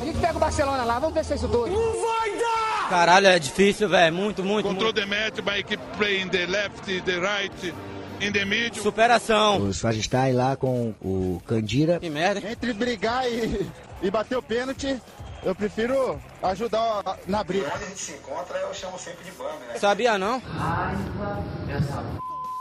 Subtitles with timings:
[0.00, 1.68] A gente pega o Barcelona lá, vamos ver se é isso tudo.
[1.68, 2.88] Não vai dar!
[2.90, 4.14] Caralho, é difícil, velho.
[4.14, 4.68] Muito, muito.
[4.68, 7.74] Control the match by keep playing the left, the right,
[8.20, 8.82] in the middle.
[8.82, 9.58] Superação.
[9.62, 11.98] O Svagistai lá com o Candira.
[12.00, 12.50] Que merda.
[12.50, 13.66] Entre brigar e,
[14.02, 15.00] e bater o pênalti,
[15.42, 17.70] eu prefiro ajudar na briga.
[17.74, 19.78] Onde a gente se encontra, eu chamo sempre de banda, né?
[19.78, 20.38] Sabia não?
[20.40, 22.04] Raiva dessa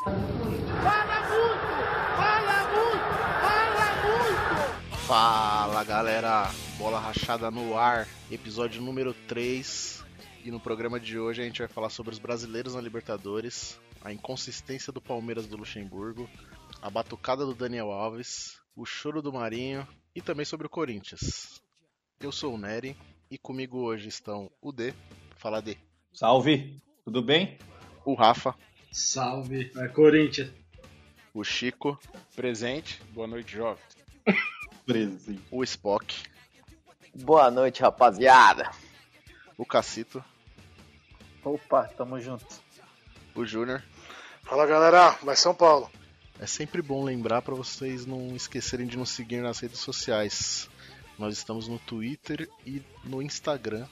[0.03, 2.12] Fala muito!
[5.07, 10.03] Fala galera, bola rachada no ar, episódio número 3.
[10.45, 14.11] E no programa de hoje a gente vai falar sobre os brasileiros na Libertadores, a
[14.13, 16.29] inconsistência do Palmeiras do Luxemburgo,
[16.81, 21.61] a batucada do Daniel Alves, o choro do Marinho e também sobre o Corinthians.
[22.19, 22.95] Eu sou o Nery
[23.29, 24.93] e comigo hoje estão o D,
[25.37, 25.77] fala D,
[26.13, 27.57] Salve, tudo bem?
[28.05, 28.55] o Rafa,
[28.91, 30.51] Salve, é Corinthians.
[31.33, 31.99] o Chico,
[32.35, 33.01] Presente.
[33.11, 33.83] Boa noite, jovem.
[34.85, 35.41] Presente.
[35.51, 36.13] o Spock,
[37.15, 38.71] Boa noite, rapaziada.
[39.57, 40.23] o Cacito,
[41.43, 42.45] Opa, tamo junto.
[43.35, 43.83] o Júnior.
[44.43, 45.89] Fala galera, vai São Paulo.
[46.39, 50.69] É sempre bom lembrar para vocês não esquecerem de nos seguir nas redes sociais.
[51.17, 53.87] Nós estamos no Twitter e no Instagram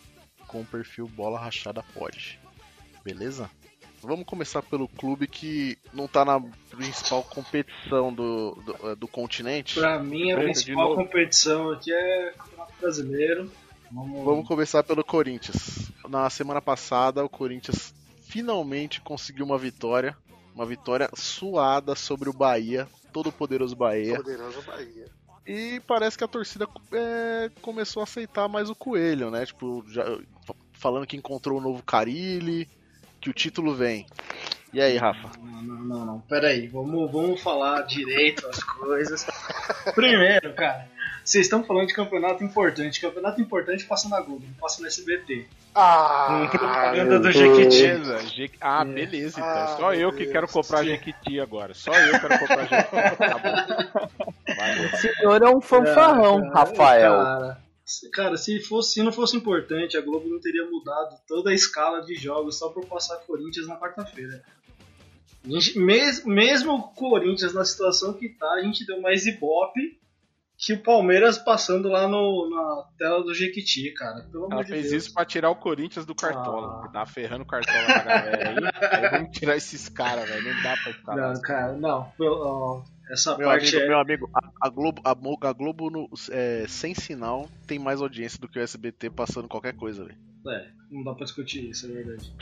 [0.47, 2.39] com o perfil Bola Rachada Pod.
[3.03, 3.49] Beleza?
[4.03, 9.79] Vamos começar pelo clube que não tá na principal competição do, do, eh, do continente.
[9.79, 13.51] Pra mim, a principal competição aqui é Campeonato Brasileiro.
[13.91, 15.91] Vamos, Vamos começar pelo Corinthians.
[16.09, 17.93] Na semana passada, o Corinthians
[18.23, 20.17] finalmente conseguiu uma vitória.
[20.55, 24.17] Uma vitória suada sobre o Bahia, todo poderoso Bahia.
[24.17, 25.05] Poderoso Bahia.
[25.45, 29.45] E parece que a torcida é, começou a aceitar mais o Coelho, né?
[29.45, 30.03] Tipo, já,
[30.73, 32.67] falando que encontrou o novo Carilli,
[33.21, 34.05] que o título vem.
[34.73, 35.29] E aí, Rafa?
[35.41, 36.19] Não, não, não, não.
[36.21, 39.27] Pera aí, vamos, vamos falar direito as coisas.
[39.93, 40.87] Primeiro, cara,
[41.25, 43.01] vocês estão falando de campeonato importante.
[43.01, 45.45] Campeonato importante passa na Globo, não passa no SBT.
[45.75, 47.81] Ah, Com propaganda do Jequiti.
[47.83, 48.19] Beleza.
[48.27, 49.49] Je- Ah, beleza, então.
[49.51, 50.31] Ah, Só eu que Deus.
[50.31, 51.73] quero comprar Jequiti agora.
[51.73, 53.17] Só eu quero comprar Jequiti.
[53.17, 54.31] Tá bom.
[54.93, 57.17] O senhor é um fanfarrão, Cara, Rafael.
[57.17, 57.57] Cara,
[58.13, 62.01] cara, se, fosse, se não fosse importante, a Globo não teria mudado toda a escala
[62.01, 64.43] de jogos só pra passar Corinthians na quarta-feira.
[65.43, 69.99] A gente- mes- mesmo o Corinthians na situação que tá, a gente deu mais ibope
[70.63, 74.23] que o Palmeiras passando lá no, na tela do Jequiti, cara.
[74.31, 76.83] Pelo Ela de fez isso pra tirar o Corinthians do Cartola.
[76.85, 76.89] Ah.
[76.89, 78.55] Tá ferrando o Cartola pra galera aí.
[79.03, 80.53] Aí vamos tirar esses caras, velho.
[80.53, 81.33] Não dá pra ficar lá.
[81.33, 82.03] Não, cara, não.
[82.15, 83.87] pelo- ó, essa Meu parte amigo, é.
[83.87, 88.39] meu amigo, a, a Globo, a, a Globo no- é, sem sinal tem mais audiência
[88.39, 90.17] do que o SBT passando qualquer coisa, velho.
[90.47, 92.33] É, não dá pra discutir isso, é verdade.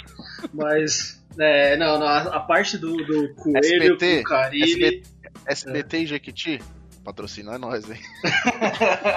[0.53, 3.57] Mas, é, não, não, a, a parte do, do Coelho
[3.95, 5.03] SBT, Carilli.
[5.45, 6.59] SBT e Jequiti?
[7.03, 7.99] Patrocina é nós, hein?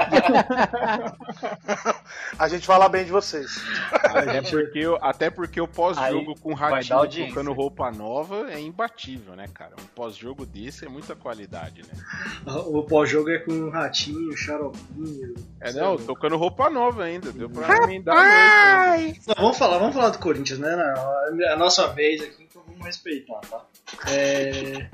[2.39, 3.61] a gente fala bem de vocês.
[3.93, 8.61] Até porque, o- até porque o pós-jogo com o dar Ratinho tocando roupa nova é
[8.61, 9.73] imbatível, né, cara?
[9.81, 12.53] Um pós-jogo desse é muita qualidade, né?
[12.67, 15.35] O pós-jogo é com o Ratinho, Xaropinho.
[15.61, 17.33] É, não, tocando roupa nova ainda.
[17.33, 19.21] Deu pra emendar a noite.
[19.27, 20.77] Não, vamos falar, vamos falar do Corinthians, né?
[20.77, 23.65] Não, É a nossa vez aqui, então vamos respeitar, tá?
[24.09, 24.89] É.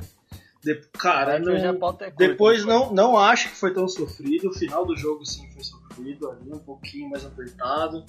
[0.62, 4.48] de- cara, a não, é depois não, não acho que foi tão sofrido.
[4.48, 8.04] O final do jogo sim foi sofrido, ali um pouquinho mais apertado.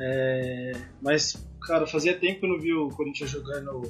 [0.00, 3.82] É, mas, cara, fazia tempo que eu não vi o Corinthians jogando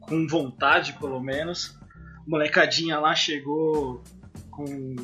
[0.00, 1.76] com vontade, pelo menos.
[2.26, 4.02] Molecadinha lá chegou
[4.50, 4.96] com.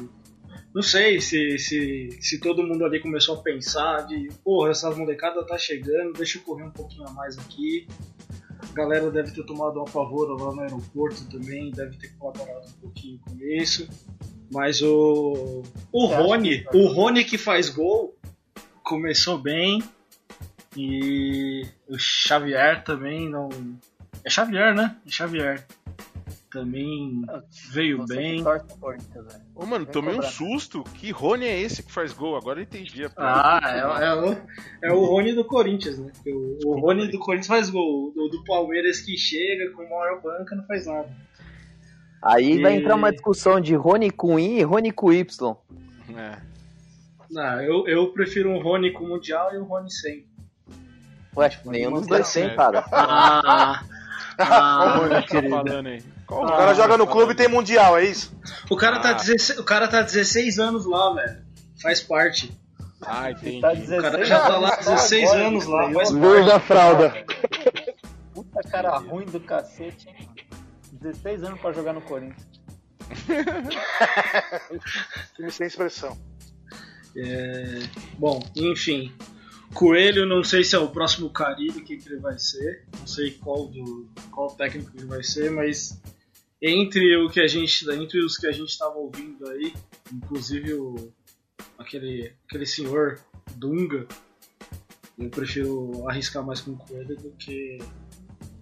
[0.75, 5.43] Não sei se, se, se todo mundo ali começou a pensar de, porra, essa molecada
[5.47, 7.87] tá chegando, deixa eu correr um pouquinho a mais aqui.
[8.63, 12.81] A galera deve ter tomado uma pavora lá no aeroporto também, deve ter colaborado um
[12.81, 13.89] pouquinho com isso.
[14.53, 15.63] Mas o.
[15.93, 18.15] O Rony, que- o Rony que faz gol,
[18.83, 19.83] começou bem.
[20.77, 23.49] E o Xavier também não.
[24.25, 24.97] É Xavier, né?
[25.07, 25.67] É Xavier.
[26.57, 27.23] Também
[27.71, 28.43] veio Você bem.
[29.55, 30.83] Ô, mano, Vem tomei um susto.
[30.95, 32.35] Que Rony é esse que faz gol?
[32.35, 33.05] Agora eu entendi.
[33.05, 34.37] a Ah, é, é o,
[34.85, 36.11] é o Rony do Corinthians, né?
[36.27, 38.11] O, o Rony do Corinthians faz gol.
[38.17, 41.11] O do Palmeiras que chega com maior banca não faz nada.
[42.23, 45.57] Aí vai E- entrar uma discussão de Rony com I e Rony com Y.
[46.17, 46.39] É.
[47.37, 50.25] Ah, eu, eu prefiro um Rony com Mundial e um Rony sem.
[51.37, 52.57] Ué, nenhum dos dois certo.
[52.57, 52.83] cara.
[52.91, 53.83] Ah,
[54.37, 55.51] Qual ah, Rony que tá querido.
[55.55, 56.16] falando aí?
[56.27, 58.37] Qual O Rony cara joga tá no clube e tem mundial, é isso?
[58.69, 59.15] O cara, tá Ah.
[59.15, 61.45] 16, o cara tá 16 anos lá, velho.
[61.81, 62.57] Faz parte.
[63.03, 63.61] Ah, entendi.
[63.61, 67.25] Tá O cara já tá lá 16 anos lá, faz Gordo da fralda.
[68.35, 70.29] Puta cara ruim do cacete, hein?
[70.93, 72.47] 16 anos pra jogar no Corinthians.
[75.37, 76.17] Time sem expressão.
[77.17, 77.81] É,
[78.19, 79.13] bom, enfim.
[79.75, 82.85] Coelho, não sei se é o próximo Caribe, que ele vai ser.
[82.99, 86.01] Não sei qual do qual técnico ele vai ser, mas
[86.61, 89.73] entre o que a gente, entre os que a gente estava ouvindo aí,
[90.13, 91.13] inclusive o
[91.79, 93.21] aquele aquele senhor
[93.57, 94.07] Dunga,
[95.19, 97.79] eu prefiro arriscar mais com o Coelho do que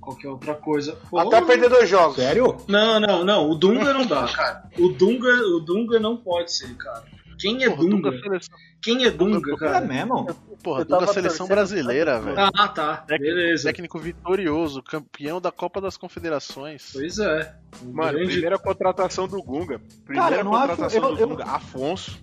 [0.00, 0.98] qualquer outra coisa.
[1.16, 2.16] Até perder dois jogos.
[2.16, 2.58] Sério?
[2.68, 3.50] Não, não, não.
[3.50, 4.70] O Dunga não dá, cara.
[4.78, 7.04] O Dunga, o Dunga não pode ser, cara.
[7.44, 8.10] Quem é Porra, Dunga?
[8.10, 8.40] Dunga.
[8.80, 9.80] Quem é Dunga, É cara?
[9.84, 10.24] mesmo?
[10.62, 12.36] Porra, Eu Dunga tava seleção brasileira, velho.
[12.38, 12.96] Ah, tá.
[12.98, 13.64] Técnico, Beleza.
[13.68, 16.90] técnico vitorioso, campeão da Copa das Confederações.
[16.94, 17.54] Pois é.
[17.82, 19.78] Um Mano, grande- primeira contratação do Gunga.
[20.06, 21.44] Primeira Cara, contratação eu- do eu- Gunga.
[21.44, 22.18] Afonso.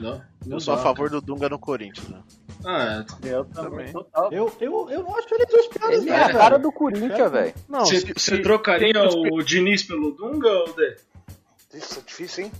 [0.00, 2.20] Não, não Eu sou a dá, favor do Dunga no Corinthians, né?
[2.64, 3.92] Ah, Eu Também.
[4.32, 6.38] Eu, eu, eu não acho ele dos piores, Ele é a velho.
[6.38, 7.54] cara do Corinthians, velho.
[7.68, 10.96] Não, Você trocaria o Diniz pelo Dunga ou Dê?
[11.74, 12.52] Isso é difícil, hein?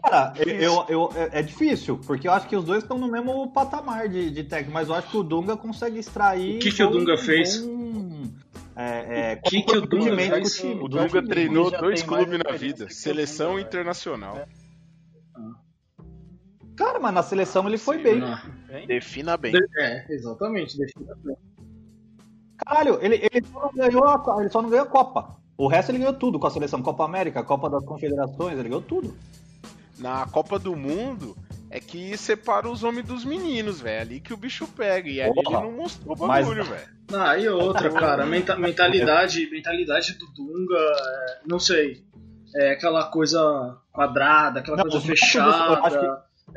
[0.00, 3.52] Cara, eu, eu, é é difícil, porque eu acho que os dois estão no mesmo
[3.52, 6.56] patamar de, de técnico, mas eu acho que o Dunga consegue extrair.
[6.56, 7.62] O que que o Dunga fez?
[8.74, 10.56] é, é, O que que o Dunga fez?
[10.56, 10.74] o time.
[10.74, 11.28] O do Dunga time.
[11.28, 12.88] treinou dois clubes na vida.
[12.88, 13.68] Seleção Dunga, e velho.
[13.68, 14.48] internacional.
[16.74, 18.18] Cara, mas na seleção ele foi bem.
[18.18, 18.38] Não.
[18.86, 19.54] defina bem.
[19.78, 20.78] É, exatamente.
[20.78, 21.36] defina bem.
[22.56, 25.36] Caralho, ele, ele, só não ganhou a, ele só não ganhou a Copa.
[25.56, 26.82] O resto ele ganhou tudo com a seleção.
[26.82, 29.14] Copa América, Copa das Confederações, ele ganhou tudo.
[30.02, 31.36] Na Copa do Mundo
[31.70, 34.00] é que separa os homens dos meninos, velho.
[34.02, 35.08] Ali que o bicho pega.
[35.08, 35.58] E ali Porra.
[35.58, 36.88] ele não mostrou o Mas- bagulho, velho.
[37.14, 42.02] Ah, e outra, cara, menta- mentalidade, mentalidade do Dunga, é, não sei,
[42.56, 45.82] é aquela coisa quadrada, aquela Não, coisa acho fechada,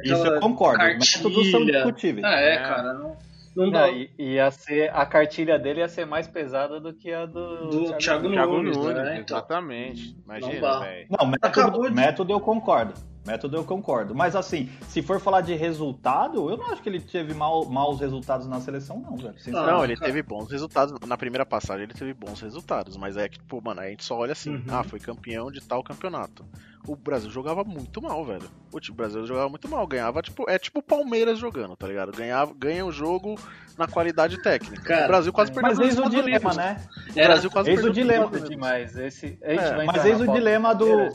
[0.04, 0.84] Isso aquela eu concordo.
[0.84, 1.74] Os métodos são cartilha.
[1.84, 2.26] discutíveis.
[2.26, 2.58] É, É.
[2.58, 3.18] cara, não,
[3.56, 3.88] não Não, dá.
[4.18, 8.30] ia ser, a cartilha dele ia ser mais pesada do que a do, Do Thiago
[8.30, 9.38] Thiago Nunes, Nunes, né, então.
[9.38, 10.16] exatamente.
[10.24, 11.08] Imagina, velho.
[11.10, 12.94] Não, método, Acabou de- método eu concordo.
[13.26, 14.14] Método eu concordo.
[14.14, 18.00] Mas assim, se for falar de resultado, eu não acho que ele teve mal, maus
[18.00, 19.34] resultados na seleção, não, velho.
[19.48, 20.94] Não, ele teve bons resultados.
[21.08, 24.16] Na primeira passagem ele teve bons resultados, mas é que, pô, mano, a gente só
[24.18, 24.64] olha assim, Uhum.
[24.70, 26.46] ah, foi campeão de tal campeonato.
[26.88, 28.48] O Brasil jogava muito mal, velho.
[28.72, 32.12] O time brasileiro jogava muito mal, ganhava, tipo, é tipo o Palmeiras jogando, tá ligado?
[32.12, 33.40] Ganhava, ganha o jogo
[33.76, 34.84] na qualidade técnica.
[34.84, 35.54] Cara, o Brasil quase é.
[35.56, 36.58] perdeu Mas eis o dilema, Unidos.
[36.58, 36.78] né?
[37.10, 38.28] O Brasil quase Eis o perdeu dilema.
[38.30, 38.92] pros Estados Unidos.
[38.94, 38.98] demais.
[38.98, 41.10] Esse, É, mas eis o dilema do-.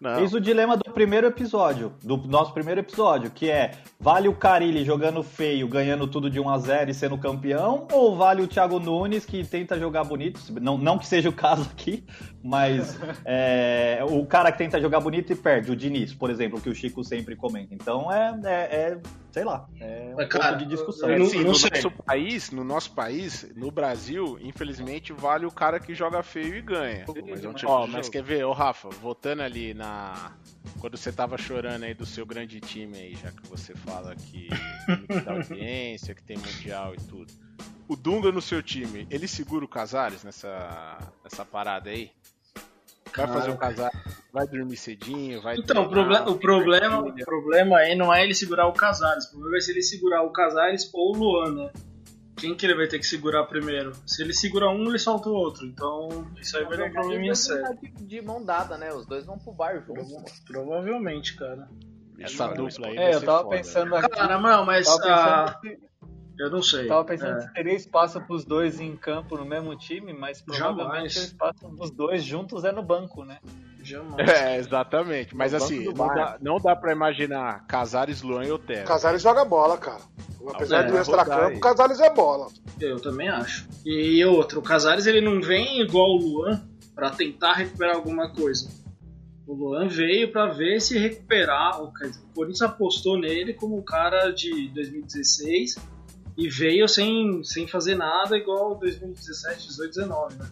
[0.00, 0.18] Não.
[0.18, 4.82] Eis o dilema do primeiro episódio, do nosso primeiro episódio, que é vale o Carilli
[4.82, 8.80] jogando feio, ganhando tudo de 1 a 0 e sendo campeão, ou vale o Thiago
[8.80, 12.02] Nunes que tenta jogar bonito, não, não que seja o caso aqui,
[12.42, 16.70] mas é, o cara que tenta jogar bonito e perde, o Diniz, por exemplo, que
[16.70, 17.74] o Chico sempre comenta.
[17.74, 18.98] Então é, é- é,
[19.32, 21.08] sei lá, é um Mas, cara, ponto de discussão.
[21.10, 21.70] eu não- assim, não no sei.
[21.70, 26.60] nosso país, no nosso país, no Brasil, infelizmente, vale o cara que joga feio e
[26.62, 27.04] ganha.
[27.28, 30.32] Mas é um tipo Ó, mas quer ver, ô Rafa, voltando ali na.
[30.80, 34.48] Quando você tava chorando aí do seu grande time aí, já que você fala que
[35.24, 37.32] dá audiência, que tem mundial e tudo.
[37.88, 42.10] O Dunga no seu time, ele segura o Casares nessa, nessa parada aí?
[43.16, 43.32] Vai Cara.
[43.40, 44.00] fazer o Casares,
[44.32, 45.56] vai dormir cedinho, vai.
[45.56, 49.26] Então, o, treinar, proble- o problema, o problema aí não é ele segurar o Casares,
[49.26, 51.70] o problema é se ele segurar o Casares ou o Luan, né?
[52.36, 53.92] Quem que ele vai ter que segurar primeiro?
[54.06, 55.66] Se ele segura um, ele solta o outro.
[55.66, 57.78] Então, isso aí vai dar um probleminha sério.
[57.82, 58.90] De, de mão dada, né?
[58.94, 60.10] Os dois vão pro bar juntos.
[60.10, 61.68] Prova- Provavelmente, cara.
[62.18, 62.96] Essa dupla aí.
[62.96, 63.98] É, vai eu ser tava foda, pensando né?
[63.98, 64.08] aqui.
[64.08, 64.86] Cara, não, mas.
[64.86, 65.89] Tava ah, pensando,
[66.40, 66.86] eu não sei.
[66.86, 67.40] tava pensando É.
[67.42, 71.16] se teria espaço pros dois em campo no mesmo time, mas provavelmente Jamais.
[71.16, 73.38] o espaço dos dois juntos é no banco, né?
[73.82, 74.28] Jamais.
[74.28, 75.34] É, exatamente.
[75.34, 78.86] Mas No assim, não dá, não dá pra imaginar Casares, Luan e Otero.
[78.86, 80.00] Casares joga bola, cara.
[80.54, 82.48] Apesar Ah, do é, extracampo, o Casares é bola.
[82.80, 83.68] Eu também acho.
[83.84, 86.62] E outro, o Casares ele não vem igual o Luan
[86.94, 88.68] pra tentar recuperar alguma coisa.
[89.46, 91.82] O Luan veio pra ver se recuperar.
[91.82, 91.92] O
[92.34, 95.76] Corinthians apostou nele como o cara de 2016
[96.36, 100.46] e veio sem, sem fazer nada igual 2017, 18, 19, né?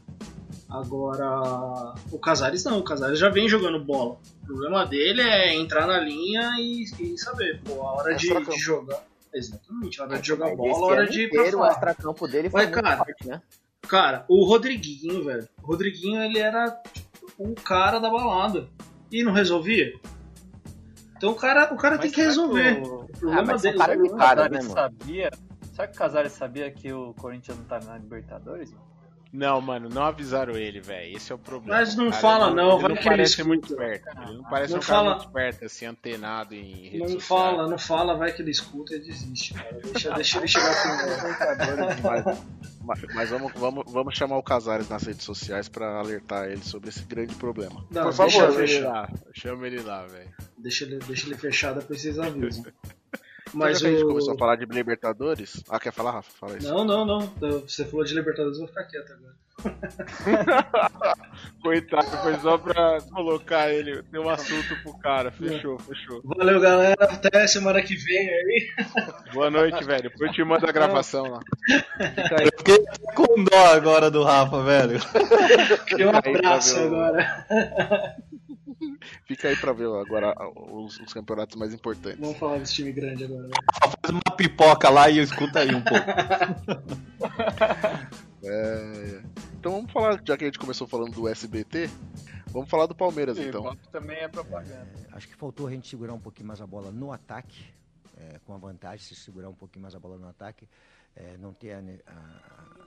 [0.68, 4.18] Agora, o Casares não, o Casares já vem jogando bola.
[4.42, 8.58] O problema dele é entrar na linha e, e saber, pô, a hora de, de
[8.58, 9.02] jogar.
[9.32, 11.72] Exatamente, a hora de jogar bola, a hora de ir pra inteiro, o fora.
[11.72, 13.42] extracampo dele foi Mas, cara, forte, né?
[13.82, 15.48] Cara, o Rodriguinho, velho.
[15.62, 17.08] O Rodriguinho, ele era tipo,
[17.38, 18.68] o cara da balada.
[19.10, 19.94] E não resolvia.
[21.16, 22.82] Então o cara, o cara tem que resolver.
[22.82, 24.74] O Ah, problema mas são dele cara de o cara, Casares né, mano?
[24.74, 25.30] sabia.
[25.78, 28.74] Será que o Casares sabia que o Corinthians não tá na Libertadores?
[29.32, 31.16] Não, mano, não avisaram ele, velho.
[31.16, 31.78] Esse é o problema.
[31.78, 33.48] Mas não Cara, fala, ele não, Ele vai não que ele parece escuta.
[33.48, 34.08] muito esperto.
[34.22, 37.38] Ele não parece Não um cara fala- muito esperto, assim, antenado em rede Não social.
[37.38, 39.78] fala, não fala, vai que ele escuta e desiste, cara.
[39.84, 42.02] Deixa, deixa ele chegar primeiro.
[42.02, 42.24] Mas,
[42.82, 46.88] mas- mas vamos, vamos, vamos chamar o Casares nas redes sociais pra alertar ele sobre
[46.88, 47.84] esse grande problema.
[47.90, 50.30] Não, Por deixa favor, eu Chama ele lá, chama ele lá, velho.
[50.56, 52.64] Deixa ele, deixa ele fechado, depois vocês avisam.
[53.54, 54.08] Mas já que a gente o...
[54.08, 55.62] começou a falar de Libertadores.
[55.68, 56.30] Ah, quer falar, Rafa?
[56.38, 56.68] Fala isso.
[56.68, 57.20] Não, não, não.
[57.66, 59.34] Você falou de Libertadores, eu vou ficar quieto agora.
[61.62, 65.32] Coitado, foi só pra colocar ele, ter um assunto pro cara.
[65.32, 66.20] Fechou, fechou.
[66.24, 66.96] Valeu, galera.
[67.00, 68.68] Até semana que vem aí.
[69.34, 70.04] Boa noite, velho.
[70.04, 71.40] Depois eu te mando a gravação lá.
[71.98, 72.84] Eu fiquei
[73.16, 75.00] com dó agora do Rafa, velho.
[75.98, 77.46] E um pra abraço o- agora.
[79.26, 80.34] Fica aí pra ver agora
[80.72, 82.18] os, os campeonatos mais importantes.
[82.20, 83.42] Vamos falar desse time grande agora.
[83.46, 83.52] né?
[84.02, 86.06] Faz uma pipoca lá e escuta aí um pouco.
[88.42, 89.20] É,
[89.54, 91.90] Então vamos falar, já que a gente começou falando do SBT,
[92.48, 93.76] vamos falar do Palmeiras então.
[93.90, 94.88] também é propaganda.
[95.12, 97.64] Acho que faltou a gente segurar um pouquinho mais a bola no ataque,
[98.16, 100.68] é, com a vantagem, se segurar um pouquinho mais a bola no ataque,
[101.16, 102.77] é, não ter a, a-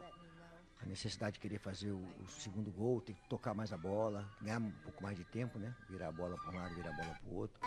[0.82, 4.28] a necessidade de querer fazer o, o segundo gol, ter que tocar mais a bola,
[4.42, 5.76] ganhar um pouco mais de tempo, né?
[5.90, 7.60] Virar a bola para um lado, virar a bola para o outro.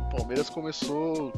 [0.00, 1.32] O Palmeiras começou.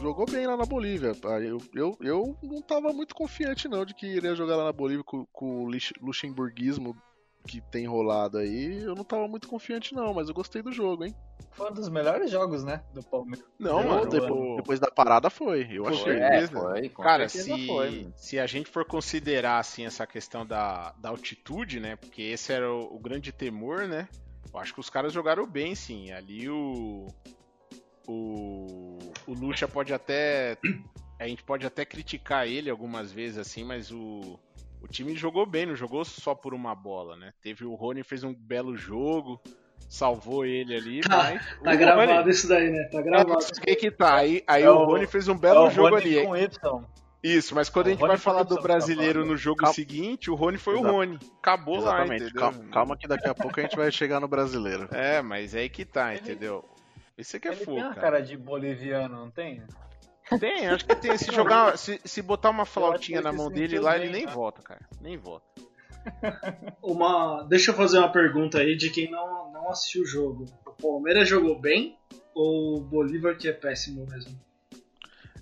[0.00, 1.12] Jogou bem lá na Bolívia.
[1.24, 4.72] Ah, Eu, eu, eu não tava muito confiante não de que iria jogar lá na
[4.72, 6.96] Bolívia com, com o luxemburguismo
[7.46, 8.82] que tem rolado aí.
[8.82, 11.14] Eu não tava muito confiante não, mas eu gostei do jogo, hein?
[11.54, 12.82] Foi um dos melhores jogos, né?
[12.92, 13.46] Do Palmeiras.
[13.58, 14.10] Não, Eu- mano.
[14.10, 16.18] depois, depois da parada foi, eu Com achei.
[16.18, 16.52] certeza.
[16.52, 21.08] foi, com Cara, se, foi, se a gente for considerar assim essa questão da, da
[21.10, 21.96] altitude, né?
[21.96, 24.08] Porque esse era o, o grande temor, né?
[24.52, 26.10] Eu acho que os caras jogaram bem, sim.
[26.12, 27.06] Ali o
[28.06, 30.58] o o Lucha pode até
[31.18, 34.38] a gente pode até criticar ele algumas vezes assim, mas o
[34.82, 37.32] o time jogou bem, não jogou só por uma bola, né?
[37.40, 39.40] Teve o Rony fez um belo jogo,
[39.94, 42.84] salvou ele ali, Tá, mas tá gravado Rony- isso daí, né?
[42.90, 43.38] Tá gravado.
[43.44, 44.16] o que que tá?
[44.16, 46.26] Aí, aí É o o- Rony fez um É belo o jogo Rony ali.
[46.26, 46.84] com Y.
[47.22, 49.58] Isso, mas quando É a gente Rony vai falar do Y, brasileiro tá no jogo
[49.60, 49.72] Calma.
[49.74, 50.88] seguinte, o Rony foi Exato.
[50.88, 51.18] o Rony.
[51.38, 52.22] Acabou lá, Exatamente.
[52.24, 52.40] entendeu?
[52.40, 54.88] Calma, calma que daqui a pouco a gente vai chegar no brasileiro.
[54.92, 56.64] É, mas é aí que tá, entendeu?
[57.16, 58.00] Esse aqui é fogo, tem uma cara.
[58.00, 59.62] cara de boliviano, não tem?
[60.40, 61.16] Tem, acho que tem.
[61.16, 64.32] Se jogar, se, se botar uma flautinha na mão dele lá, bem, ele nem né?
[64.32, 64.80] volta, cara.
[65.00, 65.46] Nem volta.
[66.82, 67.42] Uma...
[67.48, 70.44] Deixa eu fazer uma pergunta aí de quem não, não assistiu o jogo.
[70.66, 71.96] O Palmeiras jogou bem
[72.34, 74.38] ou o Bolívar que é péssimo mesmo?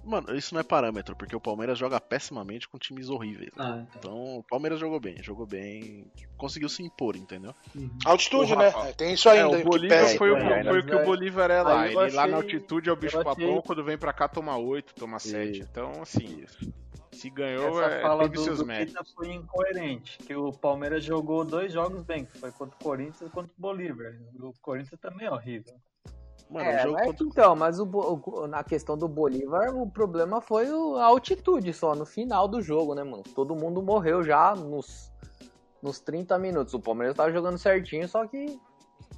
[0.04, 3.52] Mano, isso não é parâmetro, porque o Palmeiras joga pessimamente com times horríveis.
[3.56, 3.88] Ah, então.
[3.98, 7.54] Então o Palmeiras jogou bem, jogou bem, conseguiu se impor, entendeu?
[7.72, 7.88] Uhum.
[8.04, 8.72] Altitude, né?
[8.96, 9.56] Tem isso ainda.
[9.56, 11.04] É, o que Bolívar foi, o, é, foi o que o é.
[11.04, 11.86] Bolívar é lá.
[11.86, 14.26] Ele lá na achei- altitude é o bicho eu papão, achei- quando vem pra cá
[14.26, 15.60] toma 8, toma 7.
[15.60, 16.44] Então, assim,
[17.12, 18.66] se ganhou, Essa é, fala teve do, seus do.
[18.66, 23.20] Pita foi incoerente, que o Palmeiras jogou dois jogos bem, que foi contra o Corinthians
[23.20, 24.12] e contra o Bolívar.
[24.40, 25.74] O Corinthians também é horrível.
[26.50, 29.88] Mano, É, o jogo mas contra- então, mas o, o- na questão do Bolívar, o
[29.90, 33.22] problema foi o- a altitude só, no final do jogo, né, mano?
[33.34, 35.10] Todo mundo morreu já nos,
[35.82, 36.74] nos 30 minutos.
[36.74, 38.58] O Palmeiras tava jogando certinho, só que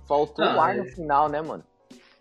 [0.07, 0.79] faltou Ah, o ar é.
[0.79, 1.65] no final, né, mano?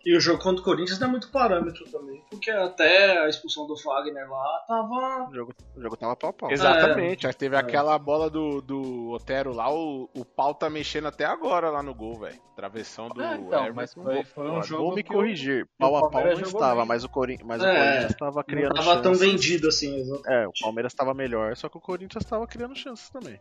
[0.04, 3.66] E o jogo contra o Corinthians não é muito parâmetro também, porque até a expulsão
[3.66, 5.28] do Fagner lá tava.
[5.30, 6.50] o jogo, o jogo tava pau a pau.
[6.50, 7.58] Exatamente, aí teve É.
[7.58, 11.94] aquela bola do, do Otero lá, o, o pau tá mexendo até agora lá no
[11.94, 12.38] gol, velho.
[12.54, 13.74] Travessão do Ah, então, Everton.
[13.74, 16.48] mas foi, foi um jogo Vou me o- corrigir, o pau a pau Palmeiras não
[16.48, 16.88] estava, bem.
[16.88, 17.38] mas o, Corin...
[17.44, 19.20] mas o É, Corinthians estava Não criando tava tão chances.
[19.20, 20.22] vendido assim, exato.
[20.28, 23.40] É, o Palmeiras estava melhor, só que o Corinthians estava criando chances também.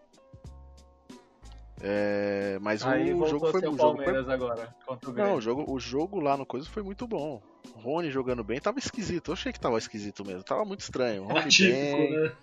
[1.86, 5.42] É, mas Aí o jogo foi ser o jogo foi- agora, contra o Não, o
[5.42, 7.42] jogo, o jogo lá no coisa foi muito bom.
[7.76, 9.30] Rony jogando bem, tava esquisito.
[9.30, 11.26] Eu achei que tava esquisito mesmo, tava muito estranho.
[11.26, 12.34] Rony Atípico, bem, né?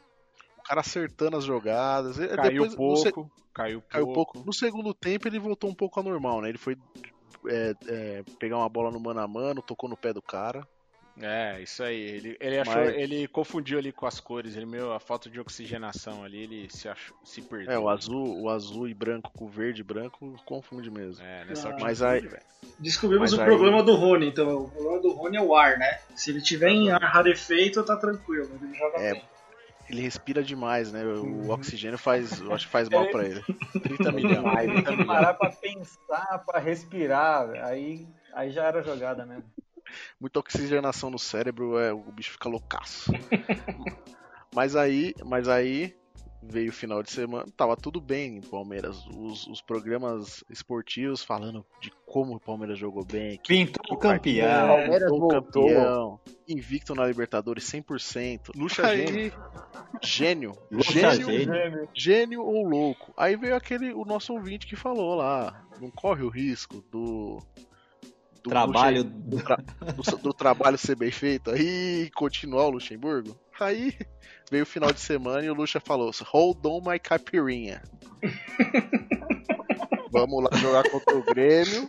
[0.58, 2.18] o cara acertando as jogadas.
[2.18, 3.88] E Caiu depois, no se- pouco, caiu pouco.
[3.90, 4.42] caiu pouco.
[4.44, 6.50] No segundo tempo ele voltou um pouco ao normal, né?
[6.50, 6.76] Ele foi
[7.48, 10.66] é, é, pegar uma bola no mano a mano, tocou no pé do cara.
[11.22, 12.00] É, isso aí.
[12.00, 14.56] Ele, ele achou, Mas- ele confundiu ali com as cores.
[14.56, 17.70] Ele meio a falta de oxigenação ali, ele se achou, se perdeu.
[17.72, 21.22] É, o azul, o azul e branco com verde e branco confunde mesmo.
[21.24, 21.76] É, nessa Ah.
[21.80, 22.26] Mas aí.
[22.78, 24.64] Descobrimos Mas o aí- problema do Rony, então.
[24.64, 25.98] O problema do Rony é o ar, né?
[26.16, 28.48] Se ele tiver em ar rarefeito, tá tranquilo.
[28.62, 29.22] Ele joga É, bem.
[29.90, 31.04] ele respira demais, né?
[31.04, 31.50] O Uhum.
[31.50, 33.42] oxigênio faz, eu acho que faz mal pra ele.
[33.82, 34.84] 30 milhões.
[34.84, 37.50] Tem que parar pra pensar, pra respirar.
[37.66, 39.44] Aí, aí já era jogada mesmo.
[40.20, 43.10] Muita oxigenação no cérebro, é, o bicho fica loucaço.
[44.54, 45.94] mas aí, mas aí
[46.42, 48.96] veio o final de semana, tava tudo bem em Palmeiras.
[49.08, 53.38] Os, os programas esportivos falando de como o Palmeiras jogou bem.
[53.42, 54.48] que- Pintou que o campeão.
[54.48, 55.42] partida, Palmeiras pintou voltou.
[55.66, 58.52] campeão, invicto na Libertadores 100%.
[58.56, 59.32] Lucha aí, gênio.
[60.02, 60.52] Gênio.
[60.70, 61.88] Lucha Gênio, gênio.
[61.94, 63.12] gênio ou louco.
[63.18, 67.38] Aí veio aquele, o nosso ouvinte que falou lá, não corre o risco do.
[68.42, 72.70] Do Trabalho- Luxem- do, tra- do- do trabalho ser bem feito aí e continuar o
[72.70, 73.38] Luxemburgo.
[73.60, 73.94] Aí
[74.50, 77.82] veio o final de semana e o Lucha falou: Hold on my caipirinha.
[80.12, 81.88] Vamos lá jogar contra o Grêmio.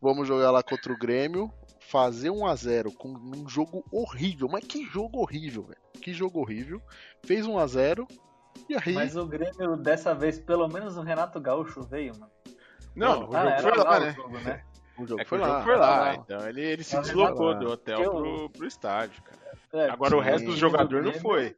[0.00, 1.52] Vamos jogar lá contra o Grêmio.
[1.80, 4.48] Fazer 1x0 com um jogo horrível.
[4.50, 5.78] Mas que jogo horrível, velho.
[6.00, 6.80] Que jogo horrível.
[7.24, 8.06] Fez 1x0.
[8.68, 8.94] E aí.
[8.94, 12.32] Mas o Grêmio, dessa vez, pelo menos o Renato Gaúcho veio, mano.
[12.94, 14.12] Não, o Ah, jogo era foi lá, lá o né?
[14.12, 14.64] jogo, né?
[15.02, 15.48] O jogo É que foi o lá.
[15.48, 16.14] jogo foi lá, lá.
[16.14, 19.38] então ele, ele se Era deslocou do hotel eu- pro, pro estádio, cara.
[19.74, 21.56] É, Agora o resto dos jogadores não Grêmio foi.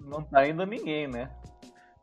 [0.00, 1.30] Não tá indo ninguém, né?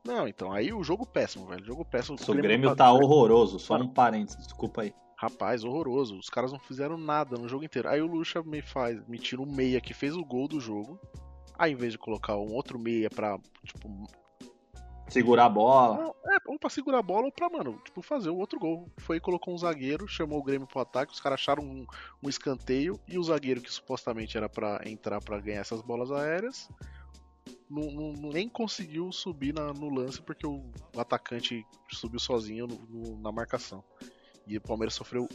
[0.05, 1.63] Não, então, aí o jogo péssimo, velho.
[1.63, 2.17] O jogo péssimo.
[2.27, 4.93] O Grêmio tá horroroso, só um parênteses, desculpa aí.
[5.17, 6.17] Rapaz, horroroso.
[6.19, 7.87] Os caras não fizeram nada no jogo inteiro.
[7.87, 10.99] Aí o Lucha me faz, me tira um meia que fez o gol do jogo.
[11.57, 13.87] Aí, em vez de colocar um outro meia pra, tipo,
[15.07, 16.13] Segurar a bola.
[16.25, 18.89] é, ou pra segurar a bola ou pra, mano, tipo, fazer o outro gol.
[18.97, 21.85] Foi e colocou um zagueiro, chamou o Grêmio pro ataque, os caras acharam um,
[22.23, 26.69] um escanteio e o zagueiro que supostamente era pra entrar pra ganhar essas bolas aéreas.
[27.69, 30.63] Não, não- nem conseguiu subir na- no lance porque o,
[30.95, 33.83] o atacante subiu sozinho no- no- na marcação.
[34.47, 35.27] E o Palmeiras sofreu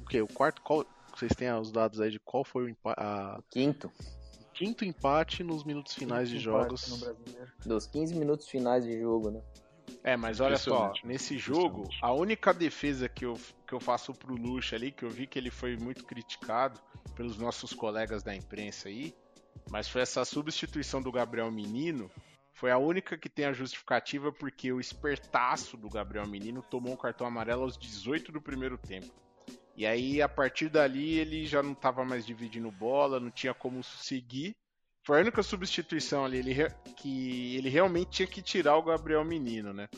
[0.00, 0.20] o quê?
[0.22, 0.62] O quarto?
[0.62, 0.84] Qual,
[1.16, 3.00] vocês têm os dados aí de qual foi o empate?
[3.50, 3.92] Quinto.
[4.58, 7.14] Quinto empate nos minutos finais de Empate no jogos.
[7.64, 9.40] Dos 15 minutos finais de jogo, né?
[10.02, 14.34] É, mas olha só, nesse jogo, a única defesa que eu, que eu faço pro
[14.34, 16.80] Lucha ali, que eu vi que ele foi muito criticado
[17.14, 19.14] pelos nossos colegas da imprensa aí,
[19.70, 22.10] mas foi essa substituição do Gabriel Menino,
[22.52, 26.96] foi a única que tem a justificativa porque o espertaço do Gabriel Menino tomou um
[26.96, 29.14] cartão amarelo aos 18 do primeiro tempo.
[29.78, 33.80] E aí, a partir dali, ele já não tava mais dividindo bola, não tinha como
[33.84, 34.56] seguir.
[35.04, 39.72] Foi a única substituição ali ele que ele realmente tinha que tirar o Gabriel Menino,
[39.72, 39.88] né?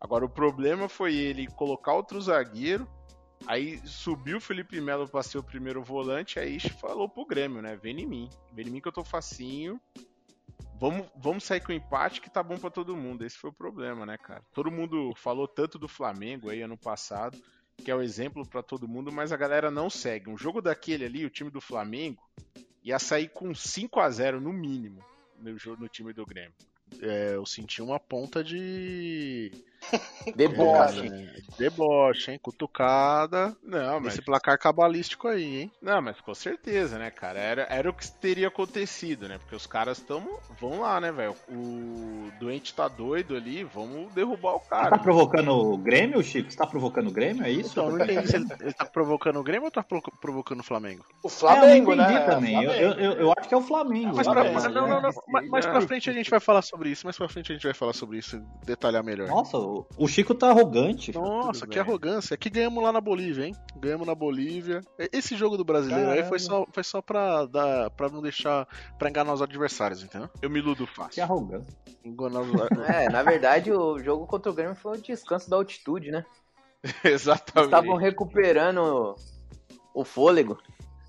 [0.00, 2.88] Agora, o problema foi ele colocar outro zagueiro,
[3.46, 7.76] aí subiu o Felipe Melo para ser o primeiro volante, aí falou pro Grêmio, né?
[7.76, 9.78] Vem em mim, vem em mim que eu tô facinho.
[10.80, 13.22] Vamos, vamos sair com empate que tá bom pra todo mundo.
[13.22, 14.42] Esse foi o problema, né, cara?
[14.54, 17.36] Todo mundo falou tanto do Flamengo aí ano passado,
[17.78, 20.30] que é o exemplo pra todo mundo, mas a galera não segue.
[20.30, 22.22] Um jogo daquele ali, o time do Flamengo,
[22.82, 25.04] ia sair com 5 a 0 no mínimo
[25.38, 26.54] no, jogo, no time do Grêmio.
[27.00, 29.50] É, eu senti uma ponta de.
[30.34, 31.06] Deboche.
[31.06, 32.38] É, deboche, hein?
[32.42, 33.56] Cutucada.
[33.62, 35.72] Não, mas Esse placar cabalístico aí, hein?
[35.80, 37.38] Não, mas com certeza, né, cara?
[37.38, 39.38] Era, era o que teria acontecido, né?
[39.38, 40.26] Porque os caras tão.
[40.60, 41.34] Vão lá, né, velho?
[41.48, 44.90] O doente tá doido ali, vamos derrubar o Você cara.
[44.90, 46.50] tá provocando o Grêmio, Chico?
[46.50, 47.44] Você tá provocando o Grêmio?
[47.44, 47.70] É isso?
[47.70, 50.60] Então, eu não entendi se ele, ele tá provocando o Grêmio ou tá provo- provocando
[50.60, 51.04] o Flamengo?
[51.22, 52.26] O É, Flamengo, eu não entendi né?
[52.26, 52.54] também.
[52.64, 54.16] Eu, eu, eu- eu acho que é o Flamengo.
[54.16, 54.94] Mas pra, verdade, mas- não, né?
[54.94, 57.06] não, não, mais, mais pra frente a gente vai falar sobre isso.
[57.06, 59.28] Mais pra frente a gente vai falar sobre isso, detalhar melhor.
[59.28, 61.12] Nossa, o, o Chico tá arrogante.
[61.12, 62.34] Nossa, que arrogância.
[62.34, 63.54] Aqui ganhamos lá na Bolívia, hein?
[63.76, 64.80] Ganhamos na Bolívia.
[64.98, 68.66] E- Esse jogo do brasileiro aí foi só, foi só pra, dar, pra não deixar.
[68.98, 70.28] pra enganar os adversários, entendeu?
[70.40, 71.22] Eu me iludo Que fácil.
[71.22, 71.72] arrogância.
[72.04, 72.48] Enganar os
[72.88, 76.24] É, na verdade, o jogo contra o Grêmio foi um descanso da altitude, né?
[77.04, 77.66] Exatamente.
[77.66, 79.14] Estavam recuperando
[79.94, 80.58] o fôlego.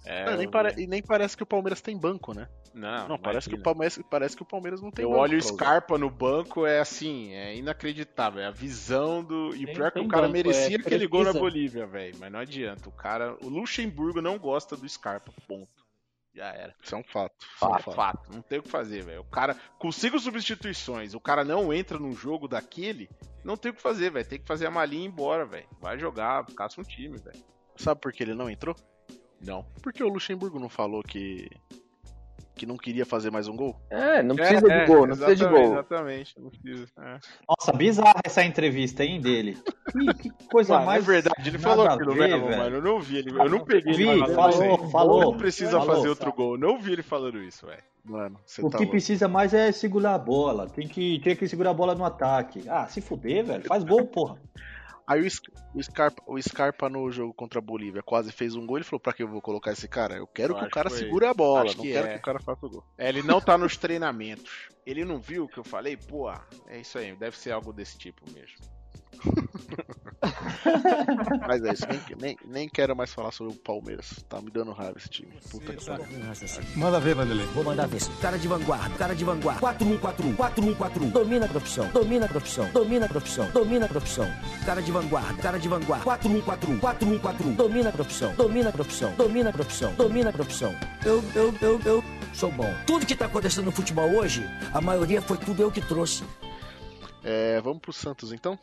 [0.06, 2.48] É, Não, nem E nem parece que o Palmeiras tem banco, né?
[2.78, 3.62] Não, Não, parece que, o.
[3.62, 5.22] Palmeiras, parece que o Palmeiras não tem Eu banco.
[5.24, 5.42] olho o.
[5.42, 8.42] Scarpa no banco, é assim, é inacreditável.
[8.42, 9.56] É a visão do.
[9.56, 11.40] E Tem- pior que o cara banco, merecia é aquele gol na precisa.
[11.44, 12.16] Bolívia, velho.
[12.20, 12.88] Mas não adianta.
[12.88, 13.36] O cara.
[13.44, 15.32] O Luxemburgo não gosta do Scarpa.
[15.48, 15.86] Ponto.
[16.36, 16.76] Já era.
[16.84, 17.34] Isso é um fato.
[17.40, 17.96] Isso é um Fato, fato.
[17.96, 18.32] fato.
[18.34, 19.22] Não tem o que fazer, velho.
[19.22, 23.10] O cara com cinco substituições, o cara não entra num jogo daquele,
[23.44, 24.28] não tem o que fazer, velho.
[24.28, 25.66] Tem que fazer a malinha e ir embora, velho.
[25.82, 27.44] Vai jogar, caça um time, velho.
[27.76, 28.76] Sabe por que ele não entrou?
[29.42, 29.66] Não.
[29.82, 31.50] Porque o Luxemburgo não falou que.
[32.58, 33.80] Que não queria fazer mais um gol?
[33.90, 35.64] É, não precisa de gol, não precisa de gol.
[35.74, 36.88] Exatamente, não precisa.
[37.00, 37.20] É.
[37.48, 39.58] Nossa, bizarra essa entrevista, hein, dele.
[39.92, 41.04] Que, que coisa Mano, mais.
[41.04, 42.58] é verdade, ele falou aquilo ver, mesmo, velho.
[42.58, 42.76] mano.
[42.78, 43.30] Eu não vi ele.
[43.32, 44.90] Eu não peguei Vi, ele falou, isso.
[44.92, 45.96] falou, Não precisa falou.
[45.96, 46.56] fazer outro gol.
[46.56, 47.82] Eu não vi ele falando isso, velho.
[48.04, 48.92] Mano, você O tá que louco.
[48.92, 50.68] precisa mais é segurar a bola.
[50.68, 52.64] Tem que, tem que segurar a bola no ataque.
[52.68, 53.64] Ah, se fuder, velho.
[53.66, 54.38] Faz gol, porra.
[55.08, 58.66] Aí o, Sc- o Scarpa, o Scarpa no jogo contra a Bolívia quase fez um
[58.68, 58.78] gol.
[58.78, 60.16] Ele falou: pra que eu vou colocar esse cara?
[60.18, 62.14] Eu quero Eu que o cara que segure a bola, acho não que quero é.
[62.14, 62.84] que o cara faça o gol.
[62.98, 64.68] É, ele não tá nos treinamentos.
[64.86, 65.96] Ele não viu o que eu falei?
[65.96, 66.30] Pô,
[66.68, 67.16] é isso aí.
[67.16, 68.58] Deve ser algo desse tipo mesmo.
[71.48, 74.24] Mas é isso, nem, nem, nem quero mais falar sobre o Palmeiras.
[74.28, 75.32] Tá me dando raiva esse time.
[75.50, 76.06] Puta que pariu.
[76.76, 77.46] Manda ver, Vanderlei.
[77.48, 78.02] Vou mandar ver.
[78.22, 79.60] Cara de vanguarda, cara de vanguarda.
[79.60, 81.10] 4141, 4141.
[81.12, 84.28] Domina a profissão, domina a profissão, domina a profissão, domina a profissão.
[84.66, 86.04] Cara de vanguarda, cara de vanguarda.
[86.04, 87.56] 4141, 4141.
[87.56, 90.76] Domina a profissão, domina a profissão, domina a profissão, domina a profissão.
[91.06, 92.04] Eu, eu, eu, eu
[92.34, 92.74] sou bom.
[92.86, 96.24] Tudo que tá acontecendo no futebol hoje, a maioria foi tudo eu que trouxe.
[97.24, 98.58] É, vamos pro Santos então?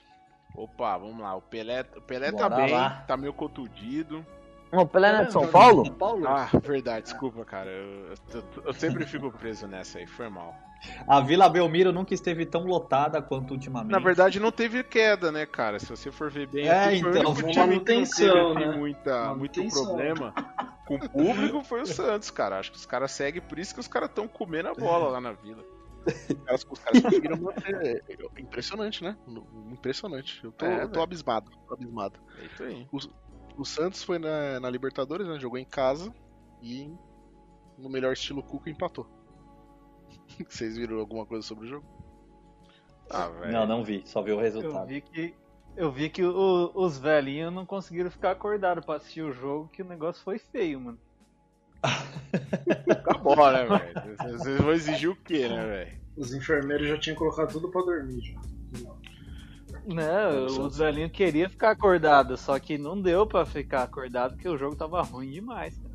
[0.54, 1.34] Opa, vamos lá.
[1.34, 3.04] O Pelé, o Pelé Bora tá bem, lá.
[3.06, 4.24] tá meio contundido.
[4.72, 5.84] O Pelé não é de São Paulo?
[6.26, 7.70] Ah, verdade, desculpa, cara.
[7.70, 10.54] Eu, eu- eu sempre fico preso nessa aí, foi mal.
[11.08, 13.90] A Vila Belmiro nunca esteve tão lotada quanto ultimamente.
[13.92, 15.78] Na verdade, não teve queda, né, cara?
[15.78, 18.66] Se você for ver bem, É, assim, foi o então, time que não manutenção, teve
[18.66, 18.76] né?
[18.76, 19.84] muita, muito Manutenção.
[19.84, 20.34] problema
[20.84, 22.58] com o público foi o Santos, cara.
[22.58, 25.20] Acho que os caras seguem, por isso que os caras estão comendo a bola lá
[25.20, 25.64] na vila.
[26.06, 28.04] Os caras, os caras conseguiram manter.
[28.38, 29.16] Impressionante, né?
[29.72, 30.42] Impressionante.
[30.44, 31.02] Eu tô, É, eu tô velho.
[31.02, 31.50] abismado.
[31.66, 32.18] Tô abismado.
[32.38, 32.88] É isso aí.
[32.92, 32.98] O,
[33.62, 35.38] o Santos foi na, na Libertadores, né?
[35.38, 36.14] Jogou em casa
[36.62, 36.92] e
[37.78, 39.06] no melhor estilo Cuca empatou.
[40.48, 41.86] Vocês viram alguma coisa sobre o jogo?
[43.10, 43.52] Ah, velho.
[43.52, 44.86] Não, não vi, só vi o Eu resultado.
[44.86, 45.34] vi que,
[45.76, 49.82] eu vi que o- os velhinhos não conseguiram ficar acordados pra assistir o jogo, que
[49.82, 50.98] o negócio foi feio, mano.
[52.90, 54.38] Acabou, né, velho?
[54.38, 55.98] Vocês vão exigir o quê, né, velho?
[56.16, 58.40] Os enfermeiros já tinham colocado tudo pra dormir já.
[59.86, 64.56] Não, os velhinhos queriam ficar acordados, só que não deu pra ficar acordado porque o
[64.56, 65.78] jogo tava ruim demais.
[65.78, 65.94] cara.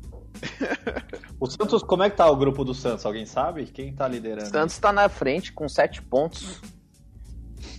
[1.40, 3.04] O Santos, como é que tá o grupo do Santos?
[3.04, 3.64] Alguém sabe?
[3.66, 4.46] Quem tá O liderando?
[4.48, 6.60] Santos tá na frente com 7 pontos.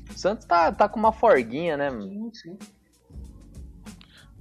[0.10, 1.90] O Santos tá, tá com uma forguinha, né?
[1.90, 2.32] mano?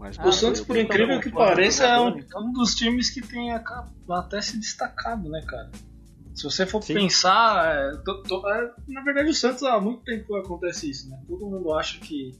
[0.00, 2.42] Mas, o Santos, por incrível que pareça, é um, então.
[2.42, 5.70] um dos times que tem até se destacado, né, cara?
[6.34, 6.94] Se você for Sim.
[6.94, 11.20] pensar, é, to- to- é, na verdade o Santos há muito tempo acontece isso, né?
[11.28, 12.32] Todo mundo acha que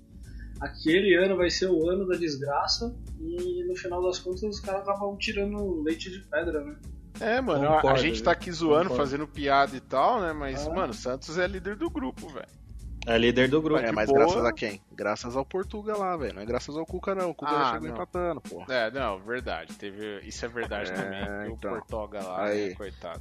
[0.59, 4.81] aquele ano vai ser o ano da desgraça e no final das contas os caras
[4.83, 6.77] acabam tirando leite de pedra, né?
[7.21, 8.97] É, mano, a- a Concordo, gente tá aqui zoando, Concordo.
[9.05, 10.33] fazendo piada e tal, né?
[10.33, 10.73] Mas, Ah.
[10.73, 12.49] mano, o Santos é líder do grupo, velho.
[13.13, 13.81] É líder do grupo.
[13.81, 14.21] É, mas boa.
[14.21, 14.81] graças a quem?
[14.93, 16.35] Graças ao Portuga lá, velho.
[16.35, 17.31] Não é graças ao Cuca, não.
[17.31, 17.95] O Cuca Ah, já chegou não.
[17.95, 18.65] empatando, pô.
[18.73, 19.75] É, não, verdade.
[19.75, 20.21] Teve...
[20.21, 21.53] Isso é verdade É, também.
[21.53, 21.73] então.
[21.73, 22.69] O Portoga lá, Aí.
[22.69, 23.21] né, coitado.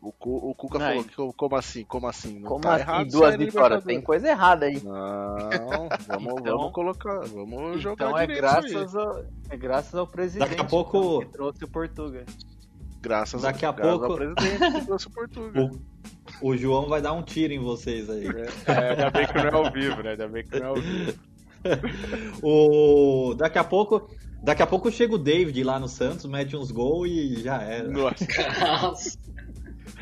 [0.00, 1.02] O, Cu- o Cuca Aí.
[1.02, 1.84] falou que como- assim?
[1.84, 2.38] Como assim?
[2.40, 2.82] Não Como tá assim?
[2.82, 3.84] errado Duas vitórias.
[3.84, 4.80] Tem coisa errada aí.
[4.82, 7.20] Não, vamos, Então- vamos colocar.
[7.26, 8.26] Vamos jogar Então é aí.
[8.28, 12.24] graças, ao, é graças ao presidente Daqui a pouco- que trouxe o Portuga.
[13.00, 15.70] Graças, Daqui a graças pouco- ao presidente que trouxe o Portuga.
[16.40, 18.26] O, João vai dar um tiro em vocês aí.
[18.66, 20.10] É, ainda bem que não é ao vivo, né?
[20.10, 21.18] Ainda bem que não é ao vivo.
[22.42, 23.34] O...
[23.34, 24.08] Daqui a pouco.
[24.42, 27.88] Daqui a pouco chega o David lá no Santos, mete uns gols e já era.
[27.88, 28.24] Nossa.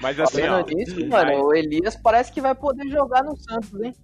[0.01, 0.46] Mas assim, ó.
[0.46, 3.94] Falando nisso, mano, o Elias parece que vai poder jogar no Santos, hein?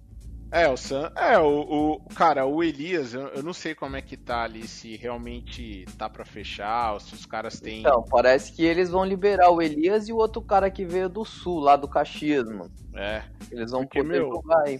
[0.53, 1.11] É, o San...
[1.15, 4.67] É, o, o- Cara, o Elias, eu, eu não sei como é que tá ali,
[4.67, 7.79] se realmente tá pra fechar, ou se os caras têm.
[7.79, 11.25] Então, parece que eles vão liberar o Elias e o outro cara que veio do
[11.25, 12.71] sul, lá do Caxias, mano.
[12.93, 13.23] É.
[13.51, 14.79] Eles vão Porque, poder meu, jogar aí.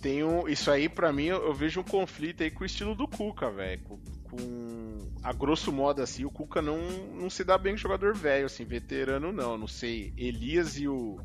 [0.00, 0.48] Tem um.
[0.48, 3.48] Isso aí, pra mim, eu, eu vejo um conflito aí com o estilo do Cuca,
[3.52, 3.80] velho.
[3.84, 6.78] Com, com- A grosso modo, assim, o Cuca não,
[7.14, 9.56] não se dá bem com jogador velho, assim, veterano não.
[9.56, 10.12] Não sei.
[10.16, 11.20] Elias e o.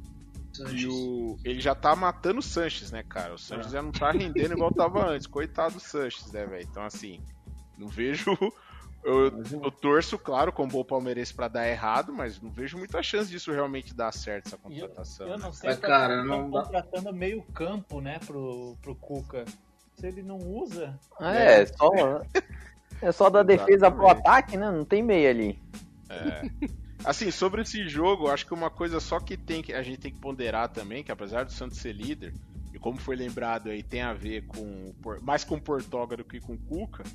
[0.74, 1.38] E o.
[1.43, 3.34] Ele já tá matando o Sanches, né, cara?
[3.34, 5.28] O Sanches já não tá rendendo igual tava antes.
[5.28, 6.63] Coitado do Sanches, né, velho?
[6.70, 7.22] Então, assim,
[7.78, 8.38] não vejo.
[9.04, 9.28] Eu,
[9.63, 13.54] eu torço, claro, como bom palmeirense pra dar errado, mas não vejo muita chance disso
[13.54, 15.28] realmente dar certo, essa E eu, contratação.
[15.30, 18.93] eu não sei Mas, tá- cara, tão não dá- contratando meio campo, né, pro, pro
[18.96, 19.46] Cuca.
[19.96, 21.00] Se ele não usa.
[21.22, 21.89] É, só,
[23.02, 24.70] é só da defesa pro ataque, né?
[24.70, 25.62] Não tem meio ali.
[26.10, 26.41] É.
[27.08, 30.12] Assim, sobre esse jogo, acho que uma coisa só que tem que a gente tem
[30.12, 32.34] que ponderar também, que apesar do Santos ser líder,
[32.74, 36.41] e como foi lembrado aí, tem a ver com mais com o Portoga do que
[36.41, 37.06] com o Cuca,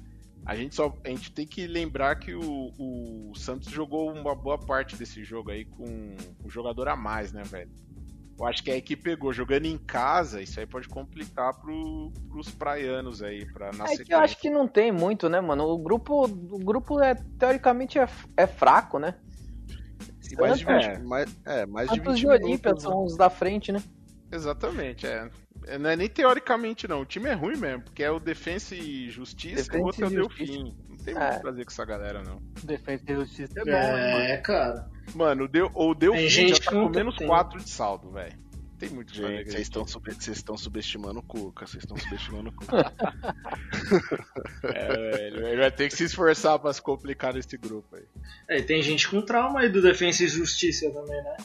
[0.47, 4.57] a gente só a gente tem que lembrar que o, o Santos jogou uma boa
[4.57, 7.71] parte desse jogo aí com o jogador a mais, né, velho?
[8.39, 12.51] Eu acho que a equipe pegou jogando em casa, isso aí pode complicar pro, pros
[12.51, 15.65] praianos aí, pra na É que eu acho que não tem muito, né, mano?
[15.65, 19.17] O grupo, o grupo é, teoricamente é, é fraco, né?
[20.33, 22.91] E mais de Santos- 20, mais, é, mais de Santos 20 e Olímpia minutos, né?
[22.91, 23.83] são os da frente, né?
[24.31, 25.29] Exatamente, é.
[25.67, 27.03] É, Não é nem teoricamente, não.
[27.03, 30.09] O time é ruim mesmo, porque é o Defensa e Justiça, Defensa o outro é
[30.09, 30.75] o e Delfim.
[30.89, 31.19] Não tem É.
[31.19, 32.41] muito pra fazer com essa galera, não.
[32.65, 34.89] Defesa e justiça é bom, É, né, cara.
[35.15, 37.27] Mano, o, Deu, o Delfim já tá com menos tem.
[37.27, 38.33] 4 de saldo, velho.
[38.83, 41.85] Tem muito o que fazer Gente, vocês estão sub- vocês estão subestimando o Cuca, vocês
[41.85, 42.93] estão subestimando o Cuca.
[44.75, 48.03] É, velho, ele vai ter que se esforçar pra se complicar nesse grupo aí.
[48.49, 51.37] É, e tem gente com trauma aí do Defensa e Justiça também, né?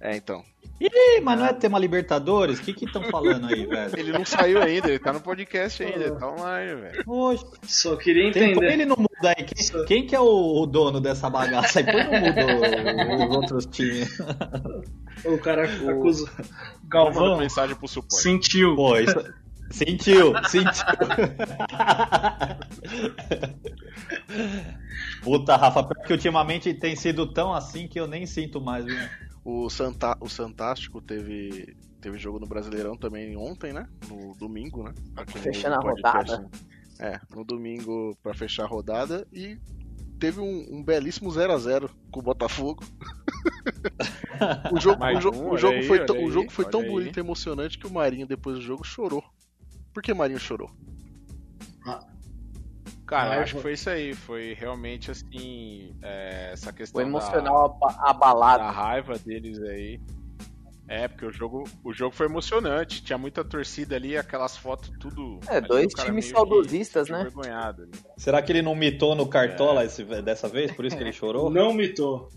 [0.00, 0.42] É, então.
[0.80, 2.58] Ih, mas não é tema Libertadores?
[2.58, 3.92] O que que estão falando aí, velho?
[4.00, 7.04] Ele não saiu ainda, ele tá no podcast ainda, ele tá online, velho.
[7.04, 8.72] Poxa, Só queria entender.
[8.72, 9.44] ele no mudo aí.
[9.44, 11.84] Quem, quem que é o, o dono dessa bagaça aí?
[11.84, 12.40] Põe no mudo
[13.28, 14.08] os outros times.
[15.22, 16.30] O cara acusa.
[16.88, 18.22] Galvão mensagem pro suporte.
[18.22, 18.74] sentiu.
[18.74, 19.22] Pô, isso...
[19.70, 20.72] Sentiu, sentiu.
[25.22, 28.98] Puta, Rafa, porque ultimamente tem sido tão assim que eu nem sinto mais, viu?
[29.44, 33.88] O, Santa, o Santástico teve, teve jogo no Brasileirão também ontem, né?
[34.08, 34.94] No domingo, né?
[35.16, 36.38] Aqui no Fechando a rodada.
[36.38, 36.50] né?
[36.98, 39.58] É, no domingo pra fechar a rodada e
[40.18, 42.84] teve um, um belíssimo 0 a 0 com o Botafogo.
[44.72, 46.84] o jogo, o jo- um, o jogo aí, foi, tão- o aí, jogo foi tão
[46.84, 49.24] bonito e emocionante que o Marinho, depois do jogo, chorou.
[49.94, 50.70] Por que Marinho chorou?
[53.10, 54.14] Cara, acho que foi isso aí.
[54.14, 55.94] Foi realmente assim.
[56.02, 58.64] é, essa questão O emocional da, abalado.
[58.72, 60.00] raiva deles aí.
[60.88, 63.02] É, porque o jogo, o jogo foi emocionante.
[63.02, 65.38] Tinha muita torcida ali, aquelas fotos tudo.
[65.48, 67.20] É, ali, dois times saudosistas, que né?
[67.20, 67.92] envergonhado ali.
[68.16, 69.28] Será que ele não mitou no É.
[69.28, 70.72] Cartola esse- dessa vez?
[70.72, 71.48] Por isso que ele chorou?
[71.50, 72.28] Não mitou.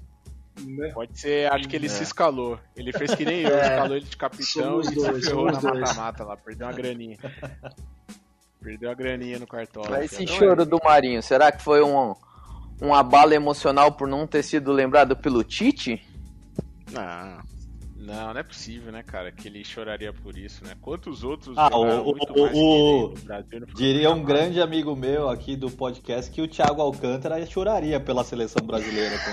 [0.63, 0.91] Né?
[0.93, 1.89] Pode ser, acho que ele É.
[1.89, 2.59] se escalou.
[2.75, 3.61] Ele fez que nem eu, É.
[3.73, 4.45] escalou ele de capitão
[4.83, 7.17] Somos e dois, se ferrou na mata-mata lá, perdeu uma graninha.
[8.63, 9.87] Perdeu a graninha no cartola.
[9.89, 12.15] Mas esse Então, choro do Marinho, será que foi um,
[12.81, 16.01] um abalo emocional por não ter sido lembrado pelo Tite?
[16.95, 17.41] Ah,
[17.97, 20.73] Não, não é possível, né, cara, que ele choraria por isso, né?
[20.81, 25.71] Quantos outros Ah, o, o, o- Brasil não diria um grande amigo meu aqui do
[25.71, 29.15] podcast que o Thiago Alcântara choraria pela seleção brasileira.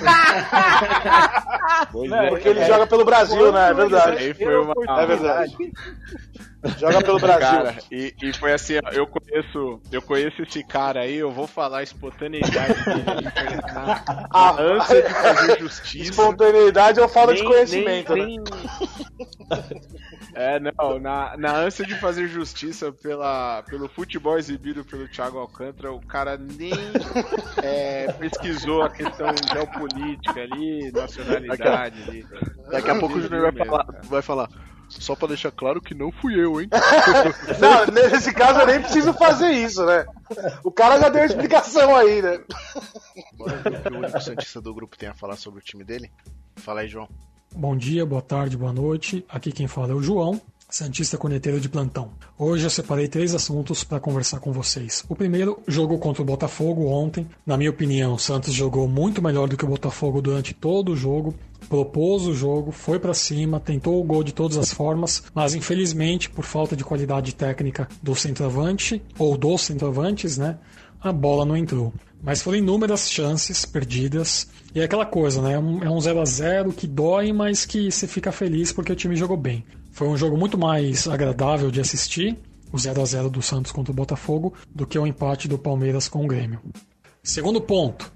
[1.92, 2.66] Pois Não, é, porque ele é.
[2.66, 3.70] joga pelo Brasil, né?
[3.70, 4.34] É verdade.
[4.34, 4.74] Foi uma...
[5.02, 5.56] É verdade.
[6.79, 7.40] Joga pelo Brasil.
[7.40, 11.46] Cara, e, e foi assim, ó, eu conheço, eu conheço esse cara aí, eu vou
[11.46, 13.29] falar a espontaneidade dele,
[13.75, 16.11] a, a ânsia de fazer justiça.
[16.11, 18.44] Espontaneidade ou falta de conhecimento, nem- né?
[20.35, 25.92] É, não, na, na ânsia de fazer justiça pela, pelo futebol exibido pelo Thiago Alcântara,
[25.92, 26.73] o cara nem
[27.62, 32.27] é, pesquisou a questão geopolítica ali, nacionalidade ali.
[32.70, 34.49] Daqui a pouco o Júnior vai falar, vai falar.
[34.90, 36.68] Só pra deixar claro que não fui eu, hein?
[37.61, 40.05] Não, nesse caso eu nem preciso fazer isso, né?
[40.64, 42.40] O cara já deu a explicação aí, né?
[43.35, 45.85] Bora ver o que o único Santista do grupo tem a falar sobre o time
[45.85, 46.11] dele?
[46.57, 47.09] Fala aí, João.
[47.55, 49.24] Bom dia, boa tarde, boa noite.
[49.29, 52.11] Aqui quem fala é o João, Santista Corneteiro de Plantão.
[52.38, 55.04] Hoje eu separei três assuntos para conversar com vocês.
[55.09, 57.26] O primeiro, jogo contra o Botafogo ontem.
[57.44, 60.96] Na minha opinião, o Santos jogou muito melhor do que o Botafogo durante todo o
[60.96, 61.35] jogo.
[61.68, 66.30] Propôs o jogo, foi para cima, tentou o gol de todas as formas, mas infelizmente,
[66.30, 70.59] por falta de qualidade técnica do centroavante, ou dos centroavantes, né?
[71.02, 71.92] a bola não entrou.
[72.22, 74.46] Mas foram inúmeras chances perdidas.
[74.74, 75.54] E é aquela coisa, né?
[75.54, 78.92] É um- É um 0 a 0 que dói, mas que você fica feliz porque
[78.92, 79.64] o time jogou bem.
[79.90, 82.38] Foi um jogo muito mais agradável de assistir,
[82.72, 86.09] o 0 a 0 do Santos contra o Botafogo, do que o empate do Palmeiras
[86.09, 86.61] com o Grêmio.
[87.22, 88.11] Segundo ponto,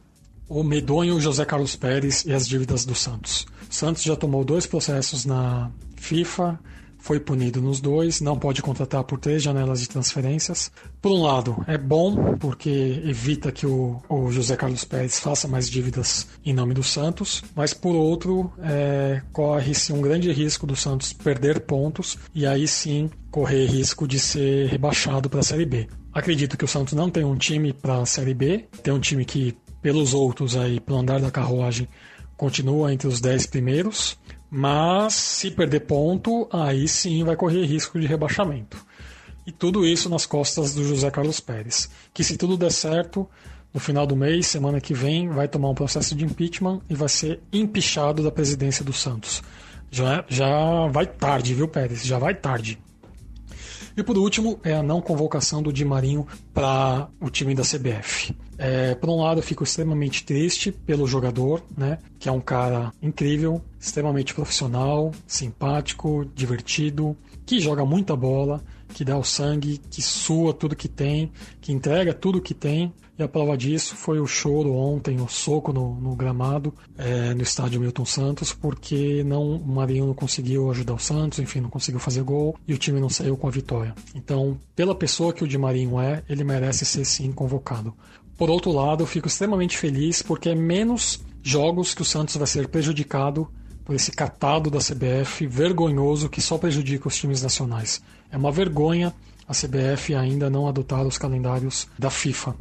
[0.48, 3.46] o medonho José Carlos Pérez e as dívidas do Santos.
[3.68, 6.58] Santos já tomou dois processos na FIFA,
[6.98, 10.70] foi punido nos dois, não pode contratar por três janelas de transferências.
[11.04, 15.68] Por um lado, é bom porque evita que o, o José Carlos Pérez faça mais
[15.68, 21.12] dívidas em nome do Santos, mas por outro, é, corre-se um grande risco do Santos
[21.12, 25.88] perder pontos e aí sim correr risco de ser rebaixado para a Série B.
[26.10, 29.26] Acredito que o Santos não tem um time para a Série B, tem um time
[29.26, 31.86] que, pelos outros aí, pelo andar da carruagem,
[32.34, 34.18] continua entre os 10 primeiros,
[34.50, 38.78] mas se perder ponto, aí sim vai correr risco de rebaixamento.
[39.46, 43.28] E tudo isso nas costas do José Carlos Pérez, que se tudo der certo,
[43.72, 47.08] no final do mês, semana que vem, vai tomar um processo de impeachment e vai
[47.08, 49.42] ser empichado da presidência do Santos.
[49.90, 52.04] Já, já vai tarde, viu, Pérez?
[52.04, 52.78] Já vai tarde.
[53.96, 58.34] E por último, é a não convocação do Di Marinho para o time da CBF.
[58.58, 61.98] É, por um lado, eu fico extremamente triste pelo jogador, né?
[62.18, 68.62] Que é um cara incrível, extremamente profissional, simpático, divertido, que joga muita bola,
[68.94, 72.94] que dá o sangue, que sua tudo que tem, que entrega tudo que tem.
[73.18, 77.42] E a prova disso foi o choro ontem, o soco no, no gramado, é, no
[77.42, 82.00] estádio Milton Santos, porque não, o Marinho não conseguiu ajudar o Santos, enfim, não conseguiu
[82.00, 83.94] fazer gol e o time não saiu com a vitória.
[84.16, 87.94] Então, pela pessoa que o Di Marinho é, ele merece ser sim convocado.
[88.36, 92.48] Por outro lado, eu fico extremamente feliz porque é menos jogos que o Santos vai
[92.48, 93.48] ser prejudicado
[93.84, 98.02] por esse catado da CBF vergonhoso que só prejudica os times nacionais.
[98.30, 99.14] É uma vergonha
[99.46, 102.56] a CBF ainda não adotar os calendários da FIFA.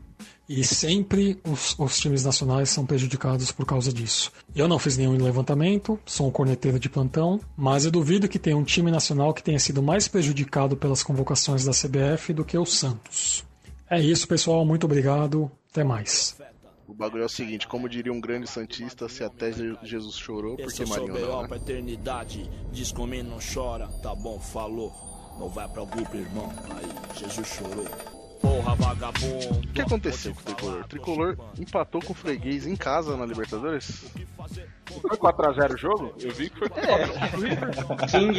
[0.47, 4.31] E sempre os, os, times nacionais são prejudicados por causa disso.
[4.53, 8.57] Eu não fiz nenhum levantamento, sou um corneteiro de plantão, mas eu duvido que tenha
[8.57, 12.65] um time nacional que tenha sido mais prejudicado pelas convocações da CBF do que o
[12.65, 13.45] Santos.
[13.89, 14.65] É isso, pessoal.
[14.65, 15.49] Muito obrigado.
[15.71, 16.35] Até mais.
[16.93, 19.51] O bagulho é o seguinte, como diria um grande santista, se até
[19.81, 21.47] Jesus chorou, porque Marinho não, né?
[21.47, 22.91] pra eternidade, diz
[23.23, 24.93] não chora, tá bom, falou.
[25.39, 26.53] Não vai grupo, irmão.
[26.69, 28.12] Aí, Jesus chorou.
[28.43, 29.59] Porra, vagabundo.
[29.69, 30.81] O que aconteceu com o Tricolor?
[30.81, 34.03] O Tricolor empatou com o Freguês em casa na Libertadores?
[34.85, 36.13] Foi 4x0 o jogo?
[36.19, 38.37] Eu vi que foi 4x0 King.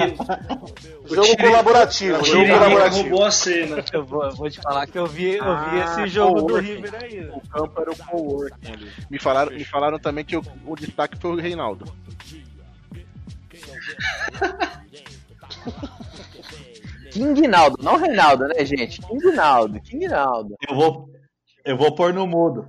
[1.12, 3.02] Jogo colaborativo, O jogo colaborativo.
[3.08, 3.82] roubou a cena.
[3.92, 6.56] Eu vou, vou te falar que eu vi, eu vi Ah, esse jogo do.
[6.60, 7.26] River aí.
[7.30, 8.92] O campo era o coworking ali.
[9.10, 11.84] Me falaram, me falaram também que o, o destaque foi o Reinaldo.
[17.14, 19.00] King Naldo, não Reinaldo, né, gente?
[19.00, 20.56] King Naldo, King Naldo.
[20.68, 21.08] Eu vou,
[21.64, 22.68] eu vou pôr no mudo.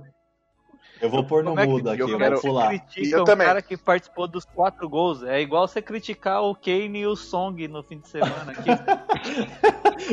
[1.00, 2.68] Eu vou pôr no Como é mudo aqui, eu, como é vou que pular.
[2.68, 3.46] critica Eu o também.
[3.46, 5.22] cara que participou dos quatro gols?
[5.24, 8.52] É igual você criticar o Kane e o Song no fim de semana.
[8.52, 8.70] aqui.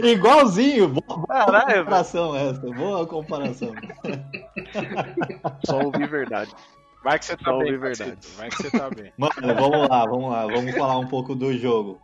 [0.04, 1.84] Igualzinho, boa, boa Caralho, velho.
[1.86, 3.72] comparação essa, boa comparação.
[5.66, 6.52] Só ouvi verdade.
[7.04, 8.28] Vai que você tá Só bem, ouvi verdade.
[8.36, 9.14] Vai que você tá bem.
[9.18, 12.02] Mano, vamos lá, vamos lá, vamos falar um pouco do jogo.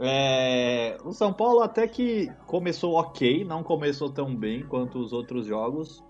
[0.00, 5.46] É, o São Paulo até que começou ok, não começou tão bem quanto os outros
[5.46, 6.02] jogos.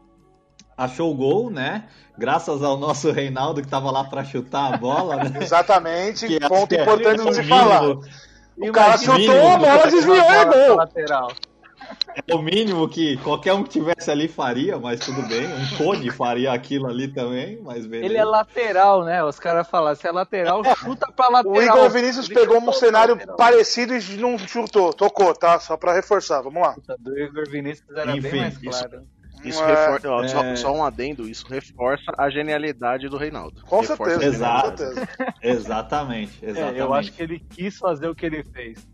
[0.77, 1.89] Achou o gol, né?
[2.17, 5.33] Graças ao nosso Reinaldo que tava lá pra chutar a bola, né?
[5.43, 7.83] Exatamente, Que ponto importante de se falar.
[7.85, 10.77] O cara chutou, a bola desviou e é gol.
[10.77, 11.33] Lateral.
[12.27, 15.47] É o mínimo que qualquer um que tivesse ali faria, mas tudo bem.
[15.47, 18.07] Um Cone faria aquilo ali também, mas beleza.
[18.07, 19.23] Ele é lateral, né?
[19.25, 21.57] Os caras falam, se é lateral, chuta pra lateral.
[21.57, 23.37] O Igor Vinícius pegou um cenário lateral.
[23.37, 25.59] parecido e não chutou, tocou, tá?
[25.61, 26.75] Só pra reforçar, vamos lá.
[26.99, 29.03] Do Igor Vinícius era Enfim, bem mais isso- claro.
[29.45, 30.57] Isso É, reforça, ó, só, é.
[30.57, 33.63] só um adendo, isso reforça a genialidade do Reinaldo.
[33.63, 34.71] Com Reforça certeza, Exato.
[34.71, 35.35] com certeza.
[35.41, 36.79] Exatamente, É, exatamente.
[36.81, 38.85] eu acho que ele quis fazer o que ele fez.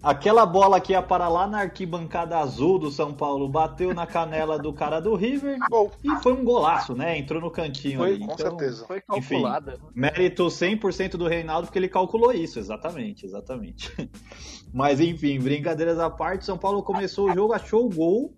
[0.00, 4.56] Aquela bola que ia parar lá na arquibancada azul do São Paulo bateu na canela
[4.56, 5.90] do cara do River Gol.
[6.04, 7.18] e foi um golaço, né?
[7.18, 8.18] Entrou no cantinho Foi, ali.
[8.24, 8.86] com Então, certeza.
[8.86, 9.34] Foi Enfim.
[9.34, 9.76] calculada.
[9.92, 13.92] Mérito 100% do Reinaldo porque ele calculou isso, exatamente, exatamente.
[14.72, 18.32] Mas enfim, brincadeiras à parte, São Paulo começou o jogo, achou o gol.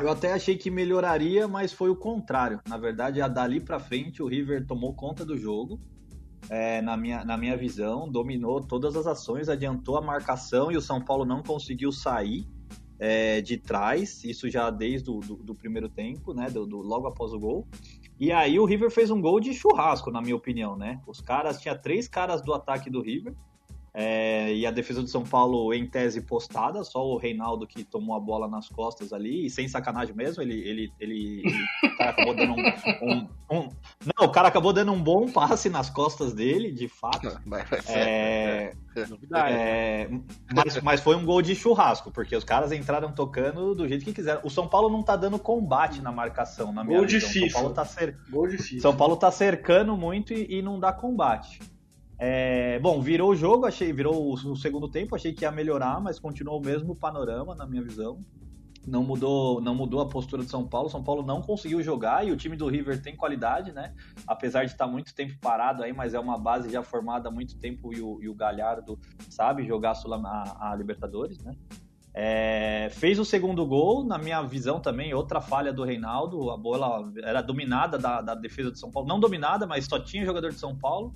[0.00, 2.60] Eu até achei que melhoraria, mas foi o contrário.
[2.68, 5.80] Na verdade, a dali pra frente o River tomou conta do jogo.
[6.48, 10.80] É, na, minha, na minha visão, dominou todas as ações, adiantou a marcação e o
[10.80, 12.46] São Paulo não conseguiu sair
[12.98, 16.48] é, de trás, isso já desde o do, do primeiro tempo, né?
[16.48, 17.66] Do, do- logo após o gol.
[18.18, 21.00] E aí o River fez um gol de churrasco, na minha opinião, né?
[21.06, 23.34] Os caras, tinha três caras do ataque do River.
[23.98, 28.14] É, e a defesa do São Paulo em tese postada, só o Reinaldo que tomou
[28.14, 32.10] a bola nas costas ali, e sem sacanagem mesmo, ele, ele, ele, ele- o cara
[32.10, 33.68] acabou dando um, um- um-
[34.18, 37.26] Não, o cara acabou dando um bom passe nas costas dele, de fato.
[37.46, 37.98] Vai, vai ser.
[37.98, 38.72] É,
[39.08, 39.54] Novidade.
[39.54, 40.10] é,
[40.54, 44.12] mas, mas foi um gol de churrasco, porque os caras entraram tocando do jeito que
[44.12, 44.40] quiseram.
[44.44, 47.30] O São Paulo não tá dando combate na marcação, na minha Gol de visão.
[47.30, 47.48] FIFA.
[47.50, 48.80] São Paulo tá cer- Gol difícil.
[48.80, 51.60] São Paulo tá cercando muito e, e não dá combate.
[52.18, 56.18] É, bom, virou o jogo, achei, virou o, segundo tempo, achei que ia melhorar, mas
[56.18, 58.18] continuou o mesmo panorama, na minha visão.
[58.86, 60.88] Não mudou, não mudou a postura do São Paulo.
[60.88, 63.92] São Paulo não conseguiu jogar e o time do River tem qualidade, né?
[64.28, 67.58] Apesar de estar muito tempo parado aí, mas é uma base já formada há muito
[67.58, 68.96] tempo e o, e o Galhardo
[69.28, 71.52] sabe jogar a, a- Libertadores, né?
[72.14, 76.50] É, fez o segundo gol, na minha visão também, outra falha do Reinaldo.
[76.50, 79.08] A bola era dominada da, da defesa do São Paulo.
[79.08, 81.12] Não dominada, mas só tinha jogador de São Paulo.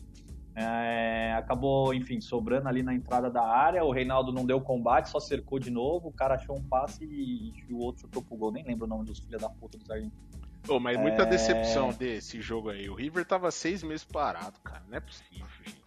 [0.63, 3.85] É, acabou, enfim, sobrando ali na entrada da área.
[3.85, 6.09] O Reinaldo não deu combate, só cercou de novo.
[6.09, 8.53] O cara achou um passe e, e o outro chutou pro gol.
[8.53, 10.19] Nem lembro o nome dos filhos da puta dos argentinos.
[10.63, 11.27] Pô, mas muita É.
[11.27, 12.89] decepção desse jogo aí.
[12.91, 14.83] O River tava seis meses parado, cara.
[14.89, 15.80] Não é possível, gente.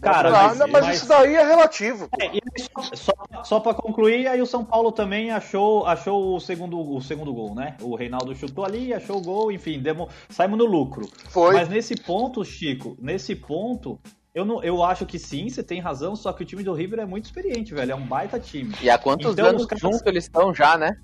[0.00, 2.08] Cara, Ah, mas- não, mas, mas- isso daí é relativo.
[2.20, 2.30] É,
[2.94, 7.32] só, só, para concluir, aí o São Paulo também achou, achou o, segundo, o segundo
[7.32, 7.76] gol, né?
[7.80, 11.08] O Reinaldo chutou ali, achou o gol, enfim, demo, saímos no lucro.
[11.30, 11.54] Foi.
[11.54, 13.98] Mas nesse ponto, Chico, nesse ponto,
[14.34, 17.00] eu, não, eu acho que sim, você tem razão, só que o time do River
[17.00, 17.92] é muito experiente, velho.
[17.92, 18.74] É um baita time.
[18.80, 20.96] E há quantos Então, anos juntos eles estão já, né?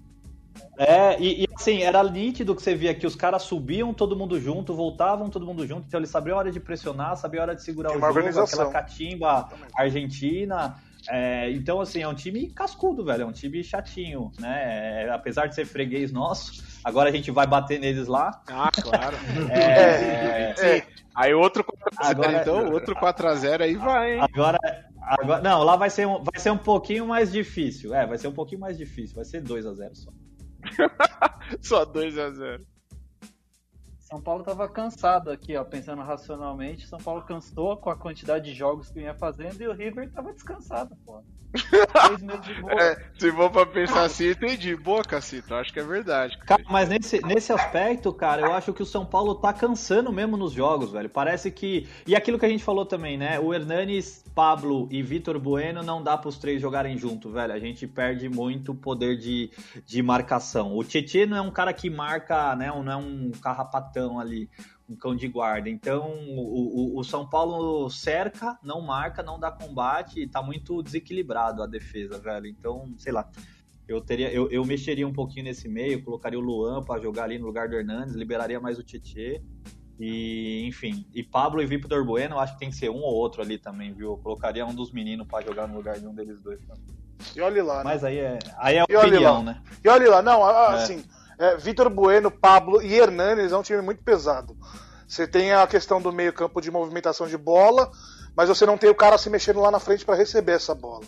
[0.78, 4.40] É, e, e, assim, era nítido que você via que os caras subiam todo mundo
[4.40, 7.54] junto, voltavam todo mundo junto, então eles sabiam a hora de pressionar, sabiam a hora
[7.54, 8.60] de segurar Tem o uma jogo, organização.
[8.66, 10.76] aquela catimba argentina.
[11.10, 15.04] É, então, assim, é um time cascudo, velho, é um time chatinho, né?
[15.04, 18.30] É, apesar de ser freguês nosso, agora a gente vai bater neles lá.
[18.48, 19.16] Ah, claro.
[19.50, 20.82] É, É,
[21.14, 24.20] Aí outro 4x0, Agora- então, outro 4x0 aí vai, hein?
[24.32, 24.58] Agora,
[25.02, 27.94] agora, não, lá vai ser, um, vai ser um pouquinho mais difícil.
[27.94, 29.42] É, vai ser um pouquinho mais difícil, vai ser
[30.72, 31.84] 2 a 0 só.
[31.84, 32.66] Só 2x0.
[33.98, 36.86] São Paulo tava cansado aqui, ó, pensando racionalmente.
[36.86, 40.34] São Paulo cansou com a quantidade de jogos que vinha fazendo e o River tava
[40.34, 41.24] descansado, pô.
[41.52, 42.72] Meses de boa.
[42.72, 44.74] É, se for pra pensar assim, eu entendi.
[44.74, 46.38] Boa, Cacito, acho que é verdade.
[46.38, 50.36] Cara, mas nesse, nesse aspecto, cara, eu acho que o São Paulo tá cansando mesmo
[50.36, 51.10] nos jogos, velho.
[51.10, 51.86] Parece que.
[52.06, 53.38] E aquilo que a gente falou também, né?
[53.38, 57.52] O Hernanes, Pablo e Vitor Bueno não dá pros três jogarem junto, velho.
[57.52, 59.50] A gente perde muito poder de,
[59.84, 60.76] de marcação.
[60.76, 62.68] O Tietchan não é um cara que marca, né?
[62.68, 64.48] Não é um carrapatão ali
[64.88, 65.68] um cão de guarda.
[65.68, 70.82] Então, o, o, o, São Paulo cerca, não marca, não dá combate e tá muito
[70.82, 72.46] desequilibrado a defesa, velho.
[72.46, 73.28] Então, sei lá.
[73.88, 77.38] Eu, teria, eu, eu mexeria um pouquinho nesse meio, colocaria o Luan para jogar ali
[77.38, 79.42] no lugar do Hernandes, liberaria mais o Tietê.
[79.98, 83.42] E, enfim, e Pablo e Victor Bueno, acho que tem que ser um ou outro
[83.42, 84.12] ali também, viu?
[84.12, 86.60] Eu colocaria um dos meninos para jogar no lugar de um deles dois.
[87.36, 87.78] E olha lá.
[87.78, 87.84] Né?
[87.84, 89.62] Mas aí é, aí é e opinião, né?
[89.84, 91.21] E olha lá, não, assim, é.
[91.42, 94.56] É, Vitor Bueno, Pablo e Hernanes é um time muito pesado.
[95.08, 97.90] Você tem a questão do meio-campo de movimentação de bola,
[98.36, 101.04] mas você não tem o cara se mexendo lá na frente para receber essa bola.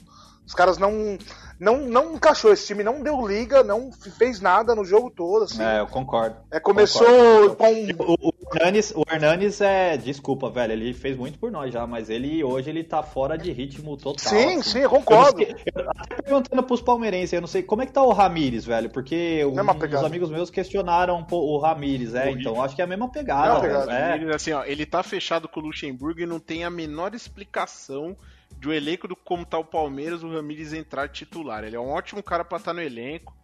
[0.46, 1.16] Os caras não,
[1.58, 5.44] não não encaixou esse time, não deu liga, não fez nada no jogo todo.
[5.44, 5.62] Assim.
[5.62, 6.36] É, eu concordo.
[6.50, 7.56] É, começou concordo.
[7.56, 8.12] com.
[8.12, 9.96] O, o, Hernanes, o Hernanes é.
[9.96, 13.50] Desculpa, velho, ele fez muito por nós já, mas ele hoje ele tá fora de
[13.52, 14.28] ritmo total.
[14.28, 14.62] Sim, assim.
[14.62, 15.42] sim, eu concordo.
[15.42, 18.66] Eu eu, até perguntando pros palmeirenses, eu não sei como é que tá o Ramires,
[18.66, 22.84] velho, porque um, os amigos meus questionaram o Ramires, é, o então acho que é
[22.84, 23.60] a mesma pegada.
[23.60, 23.92] Pegada.
[23.92, 24.34] É.
[24.34, 28.14] Assim, ó, ele tá fechado com o Luxemburgo e não tem a menor explicação
[28.64, 31.64] de um elenco do como tá o Palmeiras, o Ramires entrar titular.
[31.64, 33.36] Ele é um ótimo cara para estar tá no elenco,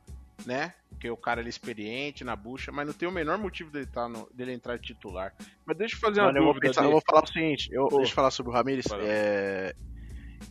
[0.47, 0.73] né?
[0.89, 3.85] Porque o cara ele é experiente na bucha, mas não tem o menor motivo dele,
[3.85, 5.35] tá no, dele entrar titular.
[5.67, 6.49] Mas deixa eu fazer uma Mano, dúvida.
[6.49, 8.87] Eu vou, pensar, eu vou falar o seguinte, eu, deixa eu falar sobre o Ramires.
[8.93, 9.77] É,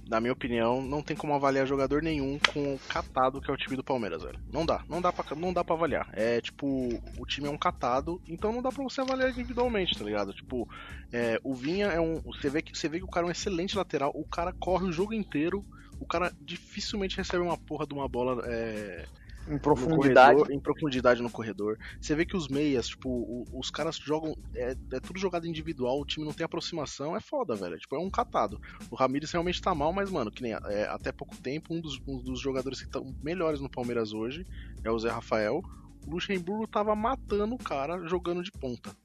[0.08, 3.58] na minha opinião, não tem como avaliar jogador nenhum com o catado que é o
[3.58, 4.40] time do Palmeiras, velho.
[4.52, 6.10] Não dá, não dá pra, não dá pra avaliar.
[6.14, 10.04] É tipo, o time é um catado, então não dá pra você avaliar individualmente, tá
[10.04, 10.34] ligado?
[10.34, 10.68] Tipo,
[11.12, 12.22] é, o Vinha é um.
[12.22, 14.86] Você vê, que, você vê que o cara é um excelente lateral, o cara corre
[14.86, 15.64] o jogo inteiro,
[16.00, 18.44] o cara dificilmente recebe uma porra de uma bola.
[18.48, 19.06] É,
[19.50, 20.38] em profundidade.
[20.38, 21.78] Corredor, em profundidade no corredor.
[22.00, 24.36] Você vê que os meias, tipo, os caras jogam.
[24.54, 27.78] É, é, tudo jogado individual, o time não tem aproximação, é foda, velho.
[27.78, 28.62] Tipo, é um catado.
[28.89, 32.00] O Ramires realmente tá mal, mas, mano, que nem é, até pouco tempo, um dos,
[32.08, 34.45] um dos jogadores que estão melhores no Palmeiras hoje
[34.84, 35.64] é o Zé Rafael.
[36.08, 38.95] O Luxemburgo tava matando o cara jogando de ponta.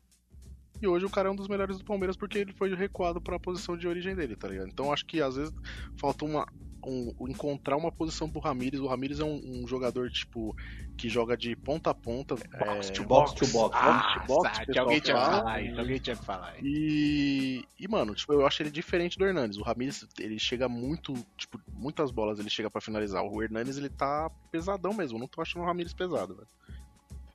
[0.81, 3.37] E hoje o cara é um dos melhores do Palmeiras porque ele foi recuado para
[3.37, 4.69] a posição de origem dele, tá ligado?
[4.69, 5.55] Então acho que às vezes
[5.97, 6.47] falta uma,
[6.91, 8.81] um, encontrar uma posição pro Ramires.
[8.81, 10.57] O Ramires é um, um, jogador, tipo,
[10.97, 12.35] que joga de ponta a ponta.
[12.35, 13.77] Box é, to box, box to box.
[13.79, 14.79] Ah, box to box.
[14.79, 15.81] Alguém tinha que falar isso.
[15.81, 16.67] Alguém tinha que falar isso.
[16.67, 19.59] E, e, mano, tipo, eu acho ele diferente do Hernandes.
[19.59, 23.23] O Ramires, ele chega muito, tipo, muitas bolas ele chega para finalizar.
[23.25, 25.17] O Hernandes, ele tá pesadão mesmo.
[25.17, 26.49] Eu não tô achando o Ramires pesado, velho.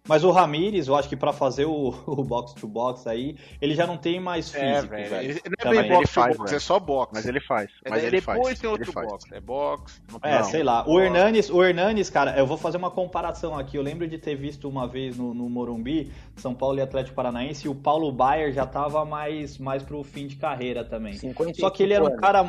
[0.09, 3.75] Mas o Ramires, eu acho que para fazer o, o box to box aí, ele
[3.75, 5.29] já não tem mais é, físico, é, velho.
[5.29, 7.11] Ele, não é bem box faz, box, é só box.
[7.13, 7.69] Mas ele faz.
[7.87, 8.59] Mas é, ele depois faz.
[8.59, 9.25] tem outro ele box.
[9.31, 10.01] É box.
[10.23, 10.83] É, sei lá.
[10.87, 13.77] O Hernanes, o Hernanes, cara, eu vou fazer uma comparação aqui.
[13.77, 17.67] Eu lembro de ter visto uma vez no, no Morumbi, São Paulo e Atlético Paranaense,
[17.67, 21.13] e o Paulo Baier já tava mais, mais pro fim de carreira também.
[21.53, 22.43] Só que ele era um cara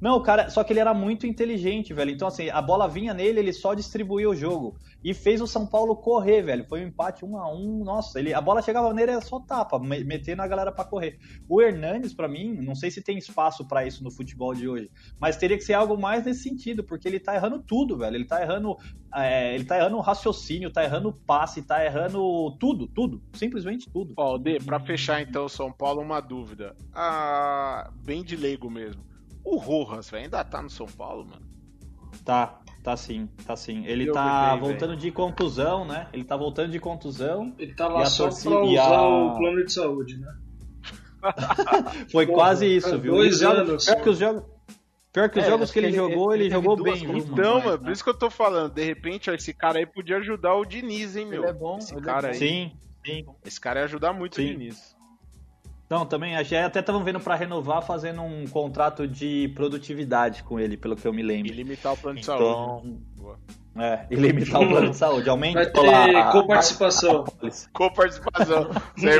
[0.00, 2.10] não, o cara, só que ele era muito inteligente, velho.
[2.10, 4.78] Então, assim, a bola vinha nele, ele só distribuía o jogo.
[5.04, 6.64] E fez o São Paulo correr, velho.
[6.66, 7.84] Foi um empate um a um.
[7.84, 11.18] Nossa, ele, a bola chegava nele, era só tapa, metendo a galera para correr.
[11.46, 14.90] O Hernanes, para mim, não sei se tem espaço para isso no futebol de hoje,
[15.20, 18.16] mas teria que ser algo mais nesse sentido, porque ele tá errando tudo, velho.
[18.16, 18.76] Ele tá errando,
[19.14, 23.22] é, ele tá errando o raciocínio, tá errando o passe, tá errando tudo, tudo.
[23.34, 24.14] Simplesmente tudo.
[24.16, 26.74] Ó, D, pra fechar então, São Paulo, uma dúvida.
[26.94, 29.09] Ah, bem de leigo mesmo.
[29.44, 31.46] O Rojas, velho, ainda tá no São Paulo, mano?
[32.24, 33.84] Tá, tá sim, tá sim.
[33.86, 35.00] Ele Eu tá bem, voltando véio.
[35.00, 36.08] de contusão, né?
[36.12, 37.54] Ele tá voltando de contusão.
[37.58, 39.08] Ele tá lá só torcida, pra usar a...
[39.08, 40.34] o plano de saúde, né?
[42.10, 43.12] Foi Porra, quase isso, viu?
[43.12, 43.84] Dois anos.
[43.84, 44.44] Pior que os jogos,
[45.12, 47.16] Pior que os é, jogos que ele, ele jogou, ele, ele jogou bem, viu?
[47.16, 48.72] Então, mano, por isso que eu tô falando.
[48.72, 51.42] De repente, ó, esse cara aí podia ajudar o Diniz, hein, meu?
[51.42, 51.78] Ele é bom.
[51.78, 52.38] Esse ele cara é aí.
[52.38, 52.72] Sim,
[53.04, 53.26] sim.
[53.44, 54.44] Esse cara ia ajudar muito sim.
[54.44, 54.96] o Diniz.
[55.90, 56.56] Não, também achei.
[56.58, 61.12] Até estavam vendo para renovar, fazendo um contrato de produtividade com ele, pelo que eu
[61.12, 61.52] me lembro.
[61.52, 63.38] E limitar o plano de então, saúde.
[63.76, 65.28] É, e limitar o plano de saúde.
[65.28, 67.24] Aumenta Vai ter coparticipação.
[67.72, 68.70] Coparticipação.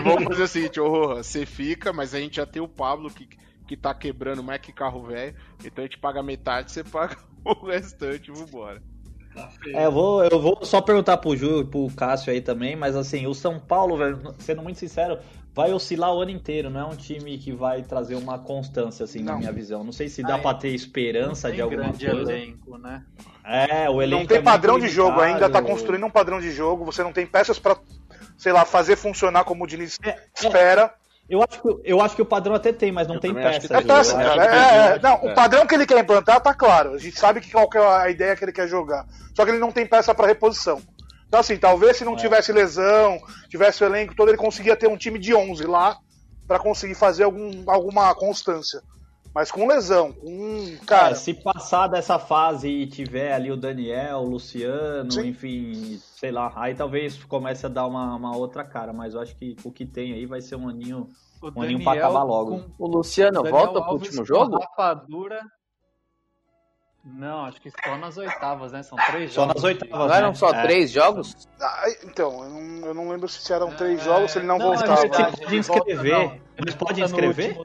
[0.04, 3.28] Vamos fazer o seguinte, ô você fica, mas a gente já tem o Pablo que,
[3.66, 5.34] que tá quebrando mais que carro velho.
[5.64, 8.80] Então a gente paga metade, você paga o restante, vambora.
[9.68, 12.96] É, eu vou, eu vou só perguntar pro Ju e pro Cássio aí também, mas
[12.96, 15.18] assim, o São Paulo, velho, sendo muito sincero,
[15.54, 19.20] vai oscilar o ano inteiro, não é um time que vai trazer uma constância, assim,
[19.20, 19.34] não.
[19.34, 19.82] na minha visão.
[19.84, 22.32] Não sei se dá ah, pra ter esperança de alguma grande coisa.
[22.32, 23.04] Elenco, né?
[23.44, 26.52] É, o elenco Não tem é padrão de jogo, ainda tá construindo um padrão de
[26.52, 27.76] jogo, você não tem peças para
[28.40, 29.98] sei lá, fazer funcionar como o Diniz
[30.34, 30.94] espera.
[31.28, 33.72] Eu acho, que, eu acho que o padrão até tem, mas não tem peça.
[33.72, 34.44] É peça, cara.
[34.44, 36.94] É, é, não, o padrão que ele quer implantar tá claro.
[36.94, 39.06] A gente sabe que qual que é a ideia que ele quer jogar.
[39.36, 40.82] Só que ele não tem peça para reposição.
[41.30, 44.96] Então, assim, talvez se não tivesse lesão, tivesse o elenco todo, ele conseguia ter um
[44.96, 45.96] time de 11 lá
[46.44, 48.82] para conseguir fazer algum, alguma constância.
[49.32, 50.76] Mas com lesão, com.
[50.84, 51.12] Cara.
[51.12, 55.28] É, se passar dessa fase e tiver ali o Daniel, o Luciano, Sim.
[55.28, 58.92] enfim, sei lá, aí talvez comece a dar uma, uma outra cara.
[58.92, 61.06] Mas eu acho que o que tem aí vai ser um aninho,
[61.40, 62.64] o um aninho pra acabar logo.
[62.76, 64.58] O Luciano o volta pro último jogo?
[64.58, 65.42] Rapadura.
[67.02, 68.82] Não, acho que só nas oitavas, né?
[68.82, 69.52] São três só jogos.
[69.52, 70.08] Só nas oitavas.
[70.08, 70.62] Não eram só é.
[70.62, 71.48] três jogos?
[71.58, 74.04] Ah, então, eu não, eu não, lembro se eram três é...
[74.04, 74.92] jogos, se ele não, não voltava.
[74.92, 76.42] É verdade, ele pode inscrever.
[76.58, 77.56] Eles podem inscrever?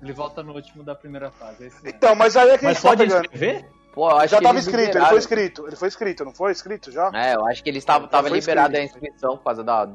[0.00, 1.70] Ele volta no último da primeira fase.
[1.84, 3.66] então, mas aí é que mas a gente pode tá inscrever?
[3.92, 5.66] Pô, já estava escrito, ele foi escrito.
[5.66, 7.10] Ele foi escrito, não foi escrito já?
[7.12, 9.86] É, eu acho que ele estava tava liberado a inscrição por causa da,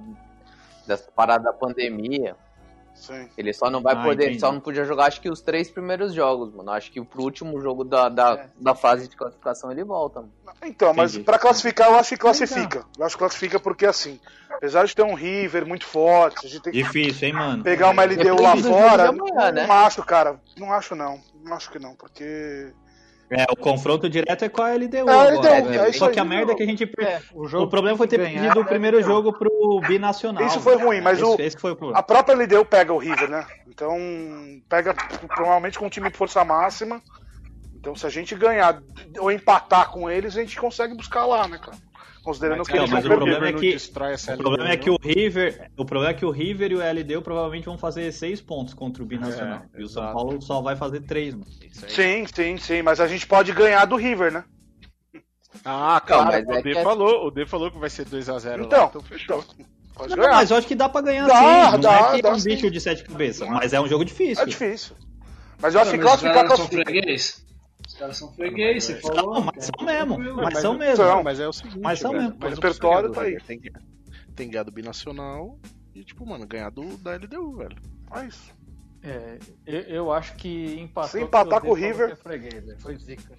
[0.86, 2.36] da parada da pandemia.
[2.96, 3.30] Sim.
[3.38, 4.39] Ele só não vai ah, poder, entendi.
[4.39, 6.72] só não podia jogar acho que os três primeiros jogos, mano.
[6.72, 8.50] Acho que pro último jogo da, da, é.
[8.60, 10.22] da fase de classificação ele volta.
[10.22, 10.32] Mano.
[10.64, 12.80] Então, mas para classificar eu acho que classifica.
[12.80, 12.89] Então.
[12.98, 14.20] Eu acho que classifica porque assim,
[14.50, 17.64] apesar de ter um River muito forte, a gente tem que Difícil, hein, mano?
[17.64, 19.10] Pegar uma LDU lá fora.
[19.10, 19.68] Amanhã, né?
[19.68, 20.39] Não acho, cara.
[20.58, 21.20] Não acho não.
[21.43, 22.74] Não acho que não, porque
[23.30, 24.97] é, o confronto direto é com a LDU.
[24.97, 26.84] É, agora, LDU, é Só que a merda é que a gente.
[26.99, 30.45] É, o, o, problema foi ter perdido o primeiro jogo pro Binacional.
[30.45, 33.45] Isso foi ruim, mas o, esse o a própria LDU pega o River, né?
[33.67, 33.97] Então,
[34.69, 34.93] pega
[35.28, 37.01] provavelmente com um time de força máxima.
[37.76, 38.82] Então, se a gente ganhar
[39.19, 41.78] ou empatar com eles, a gente consegue buscar lá, né, cara?
[42.26, 43.78] Considerando mas, que eles mas o problema é que
[44.34, 47.21] o problema é que o River, o problema é que o River e o LDU
[47.21, 49.61] provavelmente vão fazer seis pontos contra o Binacional.
[49.71, 51.45] É, e o São Paulo só vai fazer três, mano.
[51.71, 54.43] Sim, sim, sim, mas a gente pode ganhar do River, né?
[55.63, 58.65] Ah, claro, mas o, é D é falou, o D falou que vai ser 2x0
[58.65, 59.45] então, lá, então fechou.
[59.93, 61.71] Pode não, mas eu acho que dá pra ganhar dá, sim.
[61.73, 62.49] Não dá, é que dá, é um sim.
[62.49, 64.43] bicho de sete cabeças, mas é um jogo difícil.
[64.43, 64.95] É difícil.
[65.61, 66.91] Mas eu acho que classificar classifica.
[67.96, 69.36] Os caras são freguês, você falou.
[69.36, 70.18] Não, mas são mesmo.
[70.18, 70.96] Mas, mas são mesmo.
[70.98, 71.80] São, mas é o seguinte.
[71.80, 72.36] Mas são mesmo.
[72.36, 73.39] O repertório tá aí.
[73.39, 73.62] Tem,
[74.36, 75.58] tem ganhado binacional
[75.93, 77.78] e, tipo, mano, ganhar do, da LDU, velho.
[78.14, 78.54] É isso.
[79.02, 81.12] É, eu, eu acho que empatou.
[81.12, 82.10] Se empatar com o River.
[82.10, 82.76] É freguês, né?
[82.80, 83.34] Foi zica.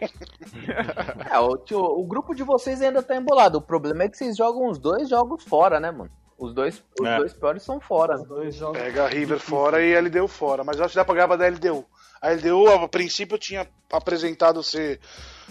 [1.30, 3.58] é, o, tio, o grupo de vocês ainda tá embolado.
[3.58, 6.10] O problema é que vocês jogam os dois jogos fora, né, mano?
[6.38, 7.18] Os dois, os é.
[7.18, 8.14] dois piores são fora.
[8.14, 10.64] Os dois jogos Pega River fora e LDU fora.
[10.64, 11.84] Mas eu acho que dá pra ganhar da LDU.
[12.22, 15.00] A LDU, a princípio, tinha apresentado ser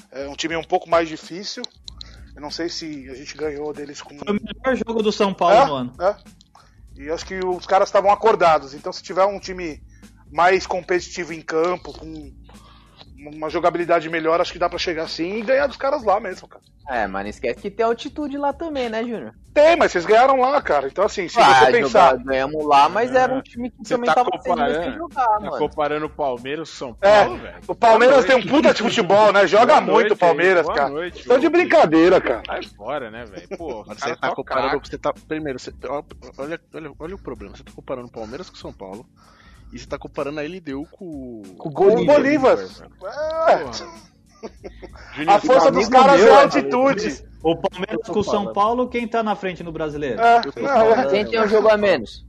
[0.10, 1.64] é, um time um pouco mais difícil.
[2.34, 4.18] Eu não sei se a gente ganhou deles com.
[4.18, 5.94] Foi o melhor jogo do São Paulo é, no ano.
[6.00, 6.16] É.
[6.96, 8.74] E acho que os caras estavam acordados.
[8.74, 9.84] Então, se tiver um time
[10.32, 12.34] mais competitivo em campo, com
[13.30, 16.48] uma jogabilidade melhor, acho que dá para chegar assim e ganhar dos caras lá mesmo,
[16.48, 16.64] cara.
[16.90, 19.34] É, mas não esquece que tem altitude lá também, né, Júnior?
[19.54, 20.88] Tem, mas vocês ganharam lá, cara.
[20.88, 22.12] Então, assim, se ah, você pensar.
[22.12, 23.20] Jogar, ganhamos lá, mas é.
[23.20, 25.58] era um time que você também tá tava comparando, jogar, tá mano.
[25.58, 27.58] comparando o Palmeiras com São é, Paulo, é, velho.
[27.68, 29.46] O Palmeiras tem um puta de futebol, né?
[29.46, 30.90] Joga Boa muito o Palmeiras, cara.
[30.90, 32.44] Noite, Estão de brincadeira, cara.
[32.46, 33.58] Sai fora, né, velho?
[33.58, 34.82] Pô, você tá comparando.
[34.86, 35.72] Você tá, primeiro, você,
[36.38, 37.56] olha, olha, olha o problema.
[37.56, 39.06] Você tá comparando o Palmeiras com o São Paulo.
[39.72, 42.16] E você tá comparando a LDU com, com o Bolívar.
[42.16, 42.58] Bolívar.
[43.48, 44.02] É.
[45.28, 47.24] A força dos caras meu, é a altitude.
[47.44, 50.20] O Palmeiras com o São Paulo, quem tá na frente no brasileiro?
[50.20, 51.10] É, é.
[51.10, 52.26] Quem tem um jogo a menos?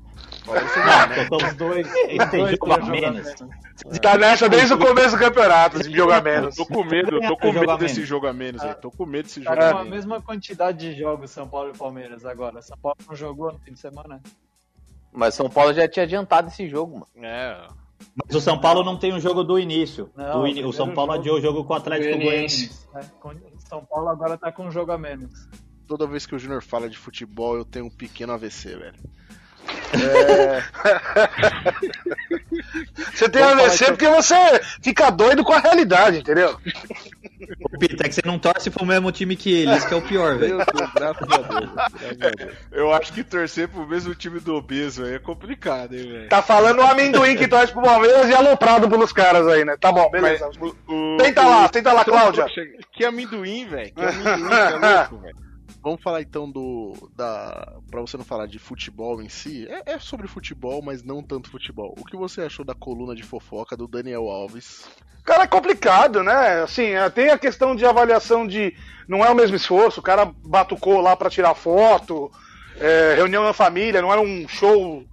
[0.47, 1.86] Não, os dois.
[2.30, 3.34] tem jogo a menos.
[4.01, 6.57] Tá nessa desde o começo do campeonato, de jogo a menos.
[6.57, 8.74] Tô com medo, tô com medo desse jogo a menos aí.
[8.74, 9.80] Tô com medo desse jogo a menos.
[9.80, 12.61] a mesma quantidade de jogos São Paulo e Palmeiras agora.
[12.62, 14.20] São Paulo não jogou no fim de semana.
[15.12, 17.26] Mas São Paulo já tinha adiantado esse jogo, mano.
[17.26, 17.68] É.
[18.16, 20.10] Mas o São Paulo não tem um jogo do início.
[20.16, 20.64] Não, do in...
[20.64, 22.70] O São Paulo adiou o jogo com o Atlético Goianiense.
[22.94, 23.02] É,
[23.58, 25.48] São Paulo agora tá com um jogo a menos.
[25.86, 28.98] Toda vez que o Júnior fala de futebol, eu tenho um pequeno AVC, velho.
[29.92, 30.62] É...
[33.12, 33.96] você tem Vamos AVC então...
[33.96, 36.58] porque você fica doido com a realidade, entendeu?
[37.60, 40.02] Ô, Pita, é que você não torce pro mesmo time que eles, que é o
[40.02, 40.58] pior, velho.
[42.70, 46.28] Eu acho que torcer pro mesmo time do Obeso aí é complicado, hein, velho.
[46.28, 49.76] Tá falando o amendoim que torce pro Palmeiras e aloprado pelos caras aí, né?
[49.78, 50.46] Tá bom, beleza.
[50.46, 52.46] Mas, o, o, tenta lá, tenta lá, Cláudia.
[52.92, 53.92] Que amendoim, velho.
[53.92, 55.51] Que amendoim, que é louco, velho.
[55.83, 57.11] Vamos falar então do.
[57.16, 59.66] da Pra você não falar de futebol em si.
[59.68, 61.93] É, é, sobre futebol, mas não tanto futebol.
[61.99, 64.89] O que você achou da coluna de fofoca do Daniel Alves?
[65.24, 66.62] Cara, é complicado, né?
[66.62, 68.76] Assim, é, tem a questão de avaliação de.
[69.09, 72.30] Não é o mesmo esforço, o cara batucou lá para tirar foto,
[72.76, 75.05] é, reunião na família, não era um show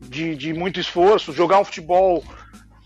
[0.00, 1.32] de, de muito esforço.
[1.32, 2.22] Jogar um futebol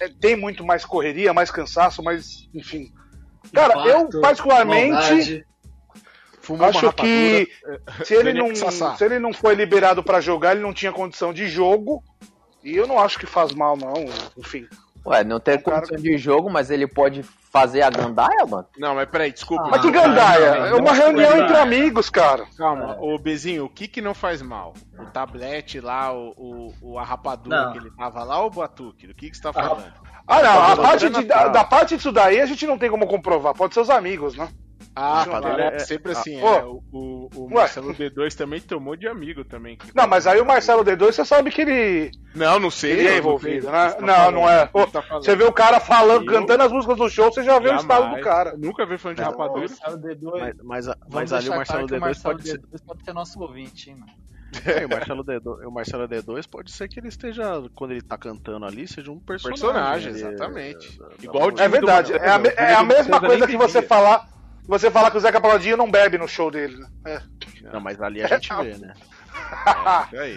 [0.01, 2.91] é, tem muito mais correria, mais cansaço, mas enfim.
[3.53, 4.91] Cara, Impacto, eu particularmente.
[4.91, 5.50] Maldade
[6.41, 10.63] Fumou Acho que eh, se ele, não, se ele não foi liberado pra jogar, ele
[10.63, 12.03] não tinha condição de jogo.
[12.65, 13.95] E eu não acho que faz mal, não.
[14.37, 14.67] Enfim.
[15.07, 18.67] Ué, não tem condição de jogo, mas ele pode fazer a gandaia, mano?
[18.79, 19.67] Não, mas peraí, desculpa.
[19.71, 20.45] Mas que gandaia?
[20.45, 22.45] É uma reunião entre amigos, cara.
[22.57, 24.75] Calma, ô Bezinho, o que que não faz mal?
[24.99, 27.73] O tablete lá, o, o, o- a rapadura Não.
[27.73, 29.07] que ele tava lá ou o Batuque?
[29.07, 29.91] Do que que você tá falando?
[30.29, 30.63] Ah, não.
[30.65, 33.55] A parte de- da, da parte disso daí a gente não tem como comprovar.
[33.55, 34.49] Pode ser os amigos, né?
[34.95, 36.49] Ah, Não, mas é- é sempre assim, Pô.
[36.55, 37.55] é, o, o, o Ué.
[37.55, 39.77] Marcelo D2 também tomou de amigo também.
[39.77, 42.11] que- Não, mas aí o Marcelo D2, você sabe que ele.
[42.35, 42.93] Não, não sei.
[42.93, 43.73] Ele é não envolvido, sei.
[43.73, 43.91] né?
[43.91, 44.67] Tá Não, falando, não é.
[44.67, 47.59] Pô, tá você vê o cara falando, Eu- cantando as músicas do show, você já
[47.59, 48.25] vê o estado do Jamais.
[48.25, 48.55] cara.
[48.57, 49.67] Nunca vi falando de rapadura.
[49.69, 52.59] Mas, mas, mas ali o Marcelo claro que o D2 Marcelo pode ser.
[52.59, 54.13] D2 pode ser nosso ouvinte, hein, mano.
[54.67, 58.19] É, o Marcelo D2, o Marcelo D2 pode ser que ele esteja, quando ele tá
[58.19, 59.61] cantando ali, seja um personagem.
[59.63, 60.99] Personagem, exatamente.
[60.99, 62.13] da- da- Igual o É verdade.
[62.15, 64.29] É a, é a mesma coisa que você falar.
[64.67, 66.89] Você falar que o Zeca Paladinho não bebe no show dele, né?
[67.07, 67.23] É.
[67.73, 68.95] Não, mas ali a gente vê, né?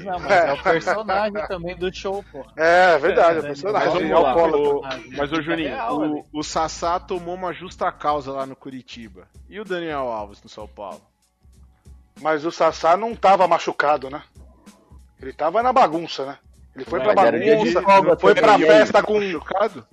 [0.03, 2.43] Não, mas é, o personagem também do show, pô.
[2.55, 3.47] É, verdade, é o né?
[3.49, 3.87] personagem.
[3.87, 4.81] Mas É vamos lá, o-
[5.17, 6.23] mas ô Juninho, real o, ali.
[6.33, 9.27] o Sassá tomou uma justa causa lá no Curitiba.
[9.49, 11.01] E o Daniel Alves no São Paulo?
[12.21, 14.23] Mas o Sassá não tava machucado, né?
[15.21, 16.37] Ele tava na bagunça, né?
[16.75, 19.19] Ele foi Mas pra de bagunça, folga foi pra festa com.
[19.19, 19.87] Machucado?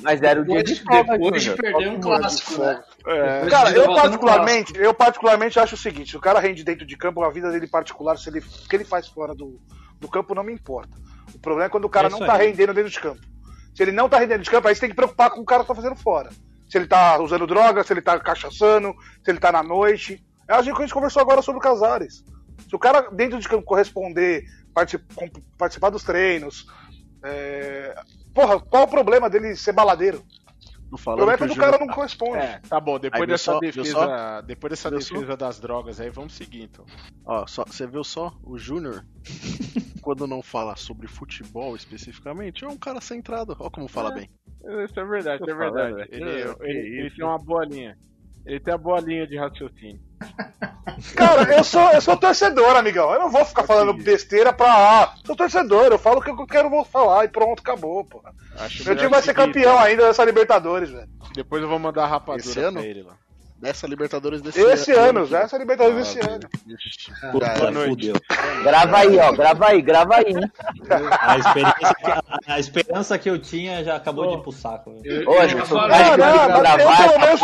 [0.00, 2.82] Mas era o dia de Depois, folga, depois de perder um clássico, né?
[3.06, 3.46] É.
[3.48, 6.96] Cara, de eu particularmente, eu particularmente acho o seguinte, se o cara rende dentro de
[6.96, 9.60] campo, a vida dele particular, se ele, o que ele faz fora do,
[9.98, 10.96] do campo não me importa.
[11.34, 12.48] O problema é quando o cara É não tá aí.
[12.48, 13.20] rendendo dentro de campo.
[13.74, 15.62] Se ele não tá rendendo de campo, aí você tem que preocupar com o cara
[15.62, 16.30] que tá fazendo fora.
[16.68, 18.94] Se ele tá usando droga, se ele tá cachaçando,
[19.24, 20.24] se ele tá na noite.
[20.48, 22.24] É a gente que a gente conversou agora sobre o Casares.
[22.68, 24.44] Se o cara dentro de campo corresponder,
[25.56, 26.66] participar dos treinos,
[27.24, 27.94] é,
[28.38, 30.22] porra, qual o problema dele ser baladeiro?
[30.90, 32.38] Tô O falando problema é que o o cara não corresponde.
[32.38, 33.58] É, tá bom, depois Aí, dessa só?
[33.60, 36.86] Defesa, depois dessa Viu defesa das drogas aí, vamos seguir então.
[37.26, 38.32] Ó, só, você viu só?
[38.42, 39.04] O Júnior,
[40.00, 43.56] quando não fala sobre futebol especificamente, é um cara centrado.
[43.58, 44.30] Ó como fala bem.
[44.84, 45.94] Isso é verdade, Tô é verdade.
[45.94, 47.16] falando, Ele, é, ele- ele isso.
[47.16, 47.98] tem uma boa linha.
[48.46, 50.00] Ele tem a boa linha de raciocínio.
[51.14, 53.12] Cara, eu sou, eu sou torcedor, amigão.
[53.12, 54.66] Eu não vou ficar falando besteira pra.
[54.66, 58.22] Ah, sou torcedor, eu falo o que eu quero vou falar e pronto, acabou, pô.
[58.56, 61.08] Acho Meu time vai ser seguir, campeão ainda dessa Libertadores, velho.
[61.34, 62.80] Depois eu vou mandar a rapadura Esse ano?
[62.80, 63.14] pra ele lá.
[63.60, 67.32] Dessa Libertadores desse Esse ano, que- essa Libertadores Ah, desse ano.
[67.32, 67.88] Puta, já era.
[67.88, 68.14] fudeu.
[68.62, 69.32] Grava aí, ó.
[69.32, 70.34] Grava aí, grava aí?
[71.20, 72.22] A experiência, que, a,
[72.54, 74.90] a esperança que eu tinha já acabou de ir pro saco.
[74.90, 75.74] Ô, Eu eu essa pelo menos tô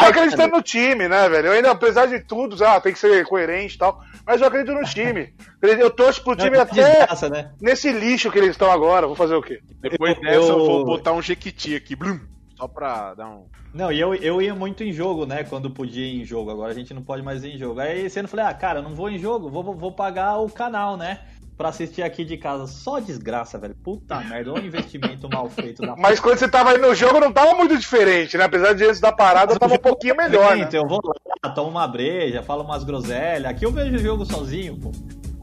[0.01, 0.51] parte acreditando também.
[0.57, 1.49] no time, né, velho?
[1.49, 4.73] Eu ainda, apesar de tudo, ah, tem que ser coerente e tal, mas eu acredito
[4.73, 5.35] no time.
[5.61, 7.51] Eu torço pro time Não, até desgraça, né?
[7.61, 9.07] nesse lixo que eles estão agora.
[9.07, 9.61] Vou fazer o quê?
[9.81, 10.49] Depois Eu- dessa eu...
[10.59, 12.21] eu- vou botar um jequiti aqui, blum,
[12.65, 13.45] só pra dar um.
[13.73, 15.45] Não, e eu, eu ia muito em jogo, né?
[15.45, 16.51] Quando podia ir em jogo.
[16.51, 17.81] Agora a gente não pode mais ir em jogo.
[17.81, 21.21] Aí eu falei, ah, cara, não vou em jogo, vou, vou- pagar o canal, né?
[21.57, 22.67] Pra assistir aqui de casa.
[22.67, 23.75] Só desgraça, velho.
[23.77, 27.21] Puta merda, olha o investimento mal feito da Mas quando você tava aí no jogo
[27.21, 28.45] não tava muito diferente, né?
[28.45, 30.65] Apesar de antes da parada tava um pouquinho melhor, né?
[30.65, 31.01] Então, Eu vou
[31.45, 33.45] lá, tomo uma breja, falo umas groselhas.
[33.51, 34.91] Aqui eu vejo o jogo sozinho, pô.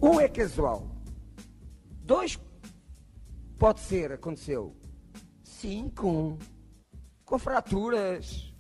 [0.02, 0.88] Um é casual.
[2.04, 2.38] Dois
[3.58, 4.76] pode ser, aconteceu.
[5.44, 6.38] Cinco
[7.32, 8.52] com fraturas.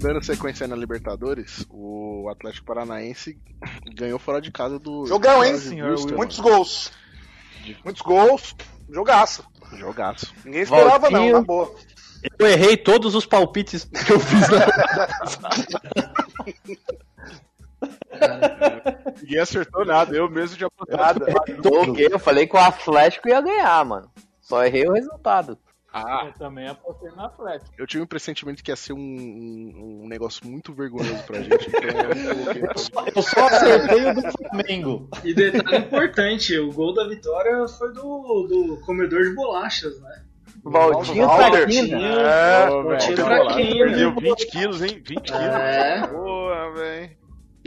[0.00, 3.38] Dando sequência na Libertadores, o Atlético Paranaense
[3.94, 5.06] ganhou fora de casa do.
[5.06, 5.52] Jogão, hein?
[5.52, 6.16] Jorge Wilstermann.
[6.16, 6.90] Muitos gols.
[7.84, 8.56] Muitos gols.
[8.90, 9.44] Jogaço.
[9.74, 10.34] Jogaço.
[10.44, 11.32] Ninguém esperava, não, Valtinho.
[11.34, 11.72] na boa.
[12.36, 14.66] Eu errei todos os palpites que eu fiz na
[19.22, 21.26] Ninguém acertou nada, eu mesmo já Nada.
[21.64, 24.10] Ok, eu falei que o Atlético ia ganhar, mano.
[24.40, 25.58] Só errei o resultado.
[25.98, 27.70] Ah, Eu também apostei na Atlético.
[27.78, 31.68] Eu tive um pressentimento que ia ser um, um, um negócio muito vergonhoso pra gente,
[31.68, 33.12] então eu coloquei.
[33.14, 35.08] Eu só acertei o do Flamengo.
[35.24, 40.22] E detalhe importante, o gol da vitória foi do, do comedor de bolachas, né?
[40.62, 41.50] Valtinho Walter.
[41.50, 41.98] Traquina.
[41.98, 44.20] É, velho, fraquinho, Perdeu né?
[44.20, 45.02] 20 quilos, hein?
[45.06, 45.40] 20 quilos.
[45.44, 46.06] É.
[46.08, 47.10] Boa, velho.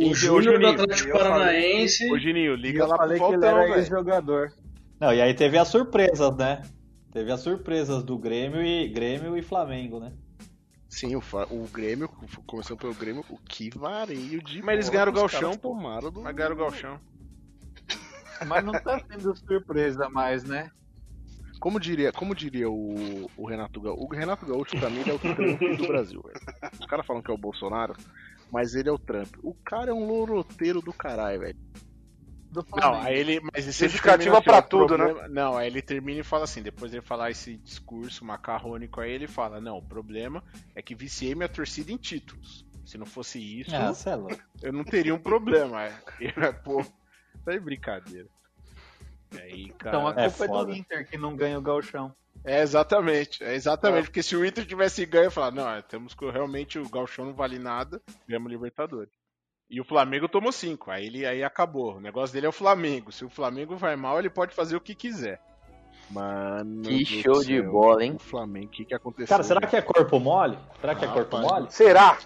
[0.02, 2.12] O Júnior do Atlético Paranaense.
[2.12, 3.76] Ô, Juninho, liga eu lá pro falei que ele era velho.
[3.76, 4.52] ex-jogador.
[5.00, 6.62] Não, e aí teve as surpresas, né?
[7.12, 10.14] Teve as surpresas do Grêmio e Grêmio e Flamengo, né?
[10.88, 12.10] Sim, o, o Grêmio,
[12.46, 14.62] começando pelo Grêmio, o que vareio de.
[14.62, 17.00] Mas eles ganharam o Galchão, tomaram do- Mas ganharam o Galchão.
[18.48, 20.72] Mas não tá sendo surpresa mais, né?
[21.60, 24.02] Como diria, como diria o, o Renato Gaúcho?
[24.04, 25.38] O Renato Gaúcho, pra mim, ele é o Trump
[25.78, 26.40] do Brasil, velho.
[26.80, 27.94] Os caras falam que é o Bolsonaro,
[28.52, 29.36] mas ele é o Trump.
[29.44, 31.58] O cara é um loroteiro do caralho, velho.
[32.52, 33.04] Do Não, Flamengo.
[33.06, 33.40] aí ele.
[33.54, 35.06] Mas isso ele Justificativa ó, tudo, né?
[35.06, 39.12] problema- Não, aí ele termina e fala assim: depois ele falar esse discurso macarrônico aí,
[39.12, 40.44] ele fala: Não, o problema
[40.74, 42.66] é que viciei minha torcida em títulos.
[42.86, 43.94] Se não fosse isso, Ah,
[44.64, 45.78] é eu não teria um problema.
[46.20, 46.84] É, Pô,
[47.46, 48.28] tá de brincadeira.
[49.32, 50.66] E aí, cara, Então a culpa é, foda.
[50.66, 52.16] do Inter que não ganha o galchão.
[52.44, 54.06] É exatamente, é exatamente.
[54.06, 57.26] Porque se o Inter tivesse ganho, eu falar, não, é, temos que realmente o Galchão
[57.26, 59.12] não vale nada, ganhamos Libertadores.
[59.70, 61.98] E o Flamengo tomou cinco, aí ele aí acabou.
[61.98, 63.12] O negócio dele é o Flamengo.
[63.12, 65.40] Se o Flamengo vai mal, ele pode fazer o que quiser.
[66.10, 68.14] Mano, Que show de bola, hein?
[68.16, 69.28] O Flamengo, o que, que aconteceu?
[69.28, 69.70] Cara, será velho?
[69.70, 70.58] que é corpo mole?
[70.82, 71.42] Será que é Ah, corpo pai.
[71.44, 71.68] mole?
[71.70, 72.18] Será?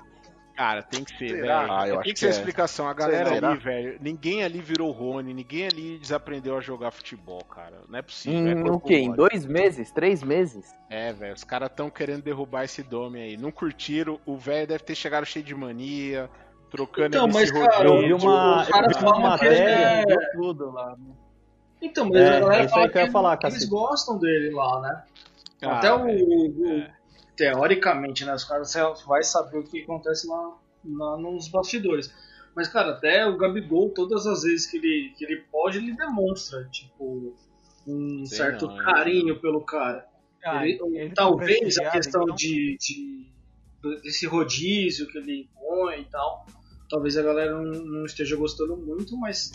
[0.55, 1.61] Cara, tem que ser, Será?
[1.63, 1.71] velho.
[1.73, 2.31] Ah, eu tem acho que que ser a é.
[2.31, 2.87] explicação.
[2.87, 3.49] A galera Será?
[3.49, 7.81] ali, velho, ninguém ali virou Rony, ninguém ali desaprendeu a jogar futebol, cara.
[7.89, 8.47] Não é possível.
[8.47, 8.95] é Em o quê?
[8.99, 9.91] Em dois meses?
[9.91, 10.73] Três meses?
[10.89, 13.35] É, velho, os caras tão querendo derrubar esse dome aí.
[13.35, 16.29] Não curtiram, o velho deve ter chegado cheio de mania,
[16.73, 20.05] trocando Então, mas, cara, Eu vi uma, eu vi uma matéria.
[20.05, 20.95] Deu tudo lá.
[20.97, 21.15] né?
[21.81, 25.03] Então, mas É, a galera é fala que falar, que eles gostam dele lá, né?
[25.61, 27.03] Ah, Até o, velho, o-
[27.35, 28.33] Teoricamente, né?
[28.33, 30.55] Os caras você vai saber o que acontece lá,
[30.85, 32.13] lá nos bastidores.
[32.55, 36.63] Mas, cara, até o Gabigol, todas as vezes que ele, que ele pode, ele demonstra,
[36.71, 37.33] tipo,
[37.87, 40.05] um Sei certo não, carinho pelo cara.
[40.45, 42.35] Ah, Ele- ele talvez a questão então.
[42.35, 43.31] de, de-
[44.03, 46.45] desse rodízio que ele impõe e tal,
[46.93, 49.49] talvez a galera não, não esteja gostando muito, mas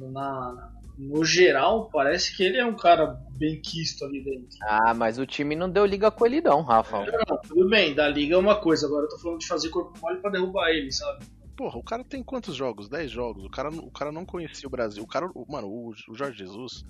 [0.00, 4.48] na- no geral parece que ele é um cara bem quisto ali dentro.
[4.62, 7.06] Ah, mas o time não deu liga com ele não, Rafa.
[7.06, 9.96] Não, tudo bem, da liga é uma coisa, agora eu tô falando de fazer corpo
[10.02, 11.24] mole pra derrubar ele, sabe?
[11.56, 12.88] Porra, o cara tem quantos jogos?
[12.88, 13.44] 10 jogos.
[13.44, 15.02] O cara, o cara não conhecia o Brasil.
[15.02, 16.84] O cara, o- mano, o, o Jorge Jesus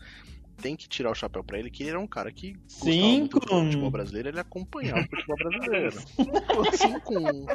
[0.63, 3.39] tem que tirar o chapéu pra ele, que ele era um cara que gostava muito
[3.39, 3.65] do Cinco.
[3.67, 5.97] futebol brasileiro, ele acompanhava o futebol brasileiro.
[6.73, 7.47] Assim com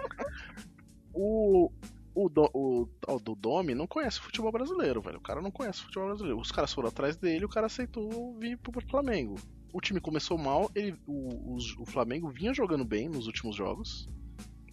[1.13, 1.71] o
[2.15, 5.17] o, do, o tal do Domi não conhece o futebol brasileiro, velho.
[5.17, 6.39] O cara não conhece o futebol brasileiro.
[6.39, 9.35] Os caras foram atrás dele, o cara aceitou vir pro Flamengo.
[9.73, 14.07] O time começou mal, ele, o, os- o Flamengo vinha jogando bem nos últimos jogos.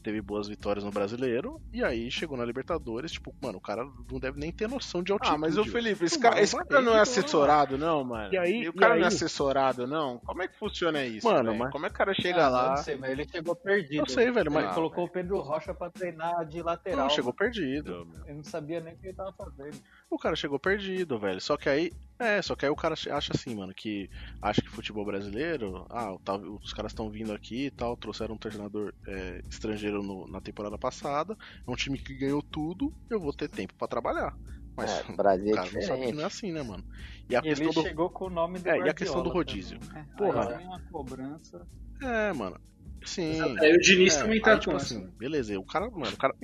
[0.02, 1.60] Teve boas vitórias no brasileiro.
[1.72, 5.12] E aí chegou na Libertadores, tipo, mano, o cara não deve nem ter noção de
[5.12, 5.34] altitude.
[5.34, 8.32] Ah, mas o Felipe, esse cara, esse vai cara não é aí, assessorado, não, mano.
[8.32, 9.14] E aí- o cara e não é aí?
[9.14, 10.18] assessorado, não?
[10.20, 11.26] Como é que funciona isso?
[11.26, 12.68] Mano, mas- Como é que o cara chega Ah, lá?
[12.70, 14.00] Não sei, mas ele chegou perdido.
[14.02, 17.00] Eu sei, velho, mas- Ele colocou o Pedro Rocha pra treinar de lateral.
[17.00, 18.08] Não, chegou perdido.
[18.26, 19.76] Eu não sabia nem o que ele tava fazendo.
[20.10, 21.40] O cara chegou perdido, velho.
[21.40, 21.92] Só que aí.
[22.18, 24.10] É, só que aí o cara acha assim, mano, que
[24.42, 25.86] acha que futebol brasileiro.
[25.88, 30.28] Ah, tá- os caras estão vindo aqui e tal, trouxeram um treinador é, estrangeiro no-
[30.28, 31.34] na temporada passada.
[31.66, 34.34] É um time que ganhou tudo, eu vou ter tempo pra trabalhar.
[34.76, 36.84] Mas É, Brasil o é cara não sabe que não é assim, né, mano?
[37.30, 37.88] E a E ele questão do.
[37.88, 39.78] chegou com o nome do É, e a questão do rodízio.
[39.78, 40.08] também, né?
[40.16, 40.42] Porra.
[40.50, 41.66] Aí vem uma cobrança.
[42.02, 42.58] É, mano.
[43.04, 43.40] Sim.
[43.58, 46.34] Aí o Diniz também tá aí, tipo assim, beleza, o cara, mano, o cara.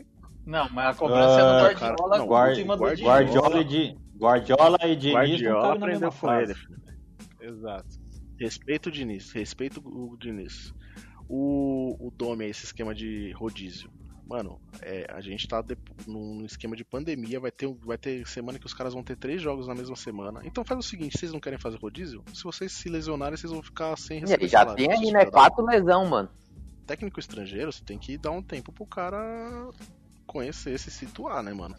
[0.47, 3.17] Não, mas a cobrança é Ah, do cara, Guardiola não, por Guard- cima do Guardiola-
[3.17, 3.27] Diniz.
[3.29, 5.13] Guardiola e, Di- Guardiola e Diniz não
[5.53, 6.55] Guardiola aprendeu com ele.
[7.41, 7.89] Exato.
[8.39, 10.73] Respeito o Diniz, respeito o Diniz.
[11.29, 13.91] O, o Dome, esse esquema de rodízio.
[14.29, 15.77] Mano, é, a gente tá de,
[16.07, 19.41] num esquema de pandemia, vai ter, vai ter semana que os caras vão ter três
[19.41, 20.41] jogos na mesma semana.
[20.45, 22.25] Então faz o seguinte, vocês não querem fazer rodízio?
[22.35, 24.77] Se vocês se lesionarem, vocês vão ficar sem receber já salário.
[24.77, 25.25] tem aí, né?
[25.27, 26.29] Quatro lesão, mano.
[26.87, 29.69] técnico estrangeiro, você tem que dar um tempo pro cara
[30.27, 31.77] conhecer, se situar, né, mano?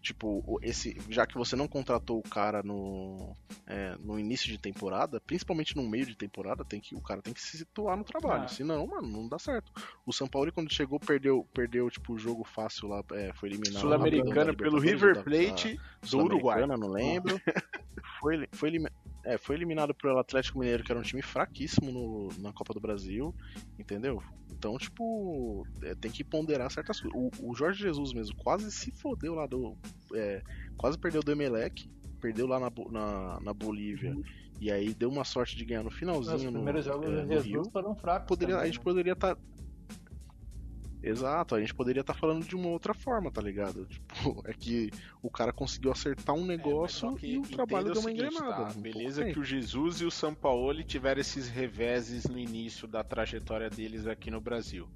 [0.00, 5.20] Tipo, esse, já que você não contratou o cara no, é, no início de temporada,
[5.20, 8.44] principalmente no meio de temporada, tem que, o cara tem que se situar no trabalho.
[8.44, 8.48] Ah.
[8.48, 9.70] Senão, mano, não dá certo.
[10.06, 13.80] O São Paulo, quando chegou, perdeu, perdeu tipo, o jogo fácil lá, é, foi eliminado.
[13.80, 16.60] Sul-Americana pelo River Plate da do Uruguai.
[16.62, 17.38] Sul-Americana, não lembro.
[18.20, 18.90] foi, foi, elimi-
[19.24, 22.80] é, foi eliminado pelo Atlético Mineiro, que era um time fraquíssimo no- na Copa do
[22.80, 23.34] Brasil,
[23.78, 24.22] entendeu?
[24.58, 27.16] Então, tipo, é, tem que ponderar certas coisas.
[27.16, 29.76] O, o Jorge Jesus mesmo quase se fodeu lá do.
[30.12, 30.42] é,
[30.76, 31.88] quase perdeu do Emelec,
[32.20, 34.16] perdeu lá na, na, na Bolívia.
[34.60, 37.22] E aí deu uma sorte de ganhar no Os finalzinho no, primeiros jogos é, do
[37.22, 37.70] no Jesus Rio.
[37.70, 38.26] foram fracos.
[38.26, 38.84] Poderia, a também, gente né?
[38.84, 39.38] poderia estar.
[41.02, 43.86] Exato, a gente poderia estar falando de uma outra forma, tá ligado?
[43.86, 44.90] Tipo, é que
[45.22, 48.64] o cara conseguiu acertar um negócio que e o trabalho deu uma seguinte, engrenada.
[48.66, 48.72] tá?
[48.76, 53.70] um Beleza que o Jesus e o Sampaoli tiveram esses reveses no início da trajetória
[53.70, 54.88] deles aqui no Brasil.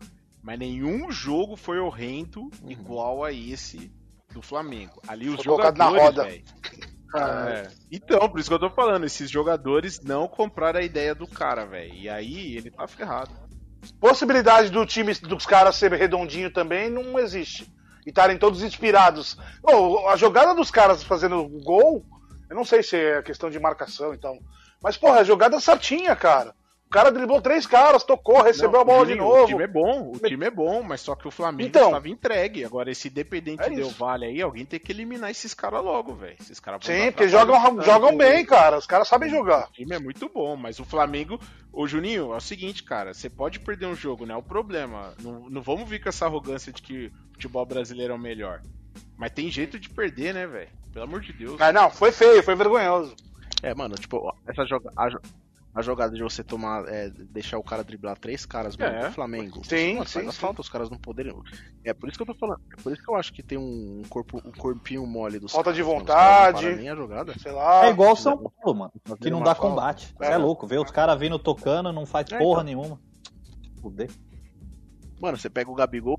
[0.43, 2.71] Mas nenhum jogo foi horrendo Uhum.
[2.71, 3.93] igual a esse
[4.33, 5.01] do Flamengo.
[5.07, 6.25] Ali os Foi colocado na jogadores, roda.
[6.25, 6.45] velho.
[7.15, 7.69] É.
[7.91, 11.67] Então, por isso que eu tô falando, esses jogadores não compraram a ideia do cara,
[11.67, 11.93] velho.
[11.93, 13.31] E aí ele tá ferrado.
[14.01, 17.73] Possibilidade do time dos caras ser redondinho também não existe.
[18.07, 19.37] E estarem todos inspirados.
[19.63, 22.05] Bom, a jogada dos caras fazendo gol,
[22.49, 24.39] eu não sei se é questão de marcação então.
[24.83, 26.55] Mas, porra, a jogada certinha, cara.
[26.93, 29.45] Cara driblou três caras, tocou, recebeu Não, a bola de novo.
[29.45, 31.87] O time é bom, o time é bom, mas só que o Flamengo Então.
[31.87, 32.65] estava entregue.
[32.65, 33.99] Agora, esse Independente É Del isso.
[33.99, 36.37] Vale aí, alguém tem que eliminar esses caras logo, velho.
[36.39, 38.77] Esses caras Sim, porque jogam, jogam bem, cara.
[38.79, 39.69] Os caras sabem jogar.
[39.69, 41.41] O time é muito bom, mas o Flamengo.
[41.73, 45.15] Ô Juninho, é o seguinte, cara, você pode perder um jogo, não é o problema.
[45.21, 48.61] Não, não vamos vir com essa arrogância de que o futebol brasileiro é o melhor.
[49.17, 50.69] Mas tem jeito de perder, né, velho?
[50.93, 51.57] Pelo amor de Deus.
[51.59, 53.17] Mas não, foi feio, foi vergonhoso.
[53.63, 55.09] É, mano, tipo, essa joga a,
[55.75, 59.09] a jogada de você tomar, é, deixar o cara driblar três caras mano, É.
[59.09, 59.65] do Flamengo.
[59.65, 60.39] Sim, mano, sim, faz a sim.
[60.39, 61.35] falta, os caras não poderem.
[61.83, 62.61] É por isso que eu tô falando.
[62.79, 65.73] É por isso que eu acho que tem um corpo, um corpinho mole dos Falta
[65.73, 65.99] caras, de né?
[65.99, 66.89] Vontade.
[66.89, 67.39] a jogada.
[67.39, 67.87] Sei lá.
[67.87, 68.93] É igual o São Paulo, mano.
[69.21, 69.71] Que não dá falta.
[69.71, 70.15] combate.
[70.21, 70.33] É.
[70.33, 70.67] é louco.
[70.67, 72.65] Vê os caras vindo tocando, não faz É, porra então.
[72.65, 73.01] nenhuma.
[73.81, 74.11] Fuder.
[75.21, 76.19] Mano, você pega o Gabigol,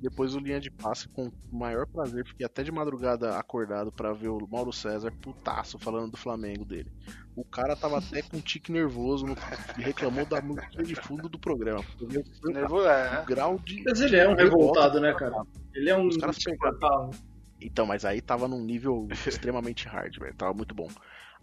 [0.00, 4.14] depois o linha de passe com o maior prazer, fiquei até de madrugada acordado pra
[4.14, 6.90] ver o Mauro César putaço falando do Flamengo dele.
[7.36, 9.36] O cara tava até com um tique nervoso no,
[9.78, 11.84] e reclamou da música de fundo do programa.
[12.44, 13.20] Nervo- é.
[13.22, 13.84] O grau de.
[13.84, 15.46] Mas ele é um revoltado, revolta né, cara?
[15.74, 17.10] Ele é um Os caras insuportável.
[17.60, 20.34] Então, mas aí tava num nível extremamente hard, velho.
[20.34, 20.88] Tava muito bom.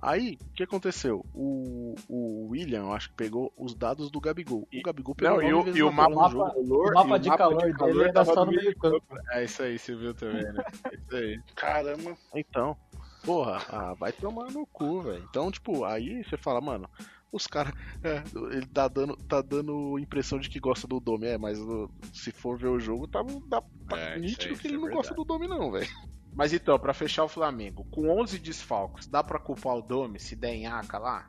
[0.02, 1.24] Aí, o que aconteceu?
[1.34, 4.68] O, o William, eu acho que pegou os dados do Gabigol.
[4.74, 6.52] O Gabigol pegou Não, e o, e o mapa, no jogo.
[6.52, 8.52] calor, o mapa e o de mapa calor de calor dele era tava só no
[8.52, 9.04] no meio campo.
[9.32, 10.64] É isso aí, você viu também, né?
[10.92, 11.40] É isso aí.
[11.56, 12.18] Caramba.
[12.36, 12.76] Então,
[13.24, 15.26] porra, ah, vai tomar no cu, velho.
[15.30, 16.90] Então, tipo, aí você fala, mano,
[17.32, 17.74] os caras.
[18.52, 22.32] ele tá dando, tá dando impressão de que gosta do Domi, é, mas uh, se
[22.32, 25.14] for ver o jogo, tá, tá, tá É, nítido aí, que ele é não gosta
[25.14, 25.90] do Domi, não, velho.
[26.36, 30.36] Mas então, pra fechar o Flamengo, com 11 desfalques, dá pra culpar o Domi se
[30.36, 31.28] der em aca lá?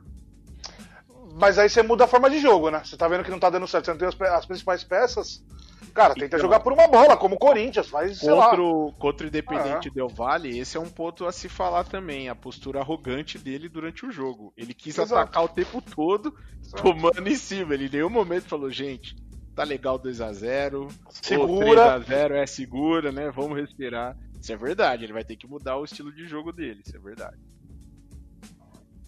[1.41, 2.83] Mas aí você muda a forma de jogo, né?
[2.85, 5.45] Você tá vendo que não tá dando certo, você não tem as principais peças.
[5.93, 6.39] Cara, tenta Então.
[6.41, 8.47] jogar por uma bola, como o Corinthians, faz, sei lá.
[8.51, 9.93] Contra o, contra o Independente Ah.
[9.95, 14.07] Del Valle, esse é um ponto a se falar também, a postura arrogante dele durante
[14.07, 14.53] o jogo.
[14.57, 15.15] Ele quis Exato.
[15.15, 16.35] atacar o tempo todo,
[16.77, 17.75] tomando em cima.
[17.75, 19.15] Ele em nenhum momento falou, gente,
[19.55, 22.01] tá legal 2x0, Segura.
[22.01, 23.31] 3x0 é segura, né?
[23.31, 24.17] Vamos respirar.
[24.41, 27.01] Isso é verdade, ele vai ter que mudar o estilo de jogo dele, isso é
[27.01, 27.39] verdade.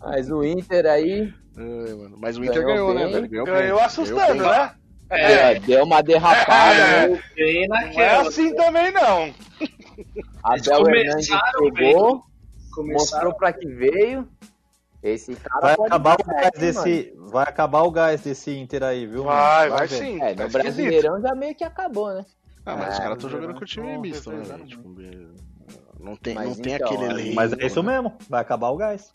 [0.01, 1.33] Mas o Inter aí.
[1.57, 3.13] Ai, mano, Mas o Inter ganhou, né, bem.
[3.13, 3.29] velho?
[3.29, 3.87] Ganhou, Ganhou bem.
[3.87, 4.75] assustando, Ganhou né?
[5.09, 6.75] É, deu uma derrapada.
[6.75, 7.09] É.
[7.09, 7.23] né?
[7.35, 9.33] Bem Não é assim também, não.
[10.43, 12.25] Abel Hernandes começaram pegou,
[12.73, 14.29] Começaram mostrou pra que veio.
[15.03, 19.25] Esse cara Vai acabar, o gás desse, vai acabar o gás desse Inter aí, viu?
[19.25, 19.79] Vai, mano?
[19.79, 19.99] vai ver.
[19.99, 20.19] sim.
[20.19, 20.25] mano.
[20.31, 20.63] É, Tá no esquisito.
[20.63, 22.25] Brasileirão já meio que acabou, né?
[22.65, 24.43] Ah, mas os É, caras estão jogando com o time misto, né.
[24.67, 24.89] Tipo,
[26.01, 27.35] não tem, Mas não tem então, aquele é, elenco.
[27.37, 27.93] Mas é isso né?
[27.93, 29.13] mesmo, vai acabar o gás.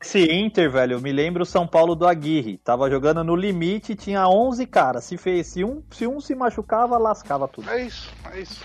[0.00, 2.58] Esse Inter, velho, me lembra o São Paulo do Aguirre.
[2.58, 5.04] Tava jogando no limite, tinha 11 caras.
[5.04, 7.70] Se, fez, se, um, se um se machucava, lascava tudo.
[7.70, 8.64] É isso, é isso.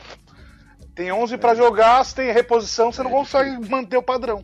[0.95, 4.43] Tem 11 pra jogar, se tem reposição, você não consegue manter o padrão.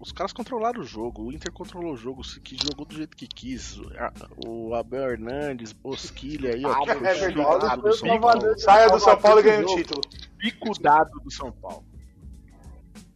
[0.00, 3.28] Os caras controlaram o jogo, o Inter controlou o jogo, que jogou do jeito que
[3.28, 3.80] quis.
[4.44, 6.72] O Abel Hernandes, Bosquilha aí, ó.
[6.72, 7.82] Ah, que é verdade.
[7.82, 8.58] do São Paulo.
[8.58, 10.00] Saia do São Paulo e ganha o título.
[10.38, 11.84] Pico dado do São Paulo.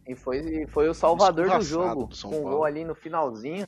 [0.07, 2.05] E foi, foi o salvador do jogo.
[2.05, 2.57] do São com um Paulo.
[2.57, 3.67] gol ali no finalzinho.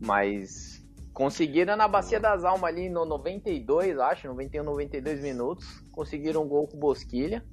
[0.00, 5.84] Mas conseguiram na Bacia das Almas ali no 92, acho, 91, 92 minutos.
[5.92, 7.44] Conseguiram um gol com o Bosquilha.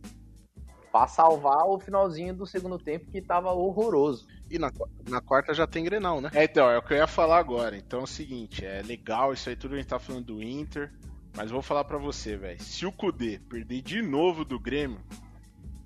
[0.92, 4.26] Pra salvar o finalzinho do segundo tempo que tava horroroso.
[4.50, 4.72] E na,
[5.08, 6.32] na quarta já tem Grenal, né?
[6.34, 7.78] É, então, é o que eu ia falar agora.
[7.78, 10.92] Então é o seguinte, é legal isso aí tudo a gente tá falando do Inter,
[11.38, 12.60] mas vou falar pra você, velho.
[12.60, 15.00] Se o Kudê perder de novo do Grêmio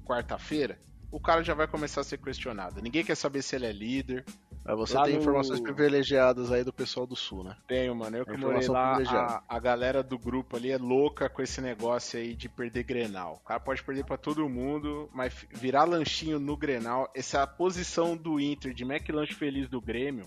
[0.03, 0.77] quarta-feira,
[1.11, 2.81] o cara já vai começar a ser questionado.
[2.81, 4.25] Ninguém quer saber se ele é líder.
[4.65, 7.55] Aí você Lá tem no- informações privilegiadas aí do pessoal do Sul, né?
[7.67, 8.15] Tenho, mano.
[8.17, 12.17] Eu que morei lá, a, a galera do grupo ali é louca com esse negócio
[12.17, 13.41] aí de perder Grenal.
[13.43, 18.39] O cara pode perder pra todo mundo, mas virar lanchinho no Grenal, essa posição do
[18.39, 20.25] Inter de McLanche feliz do Grêmio,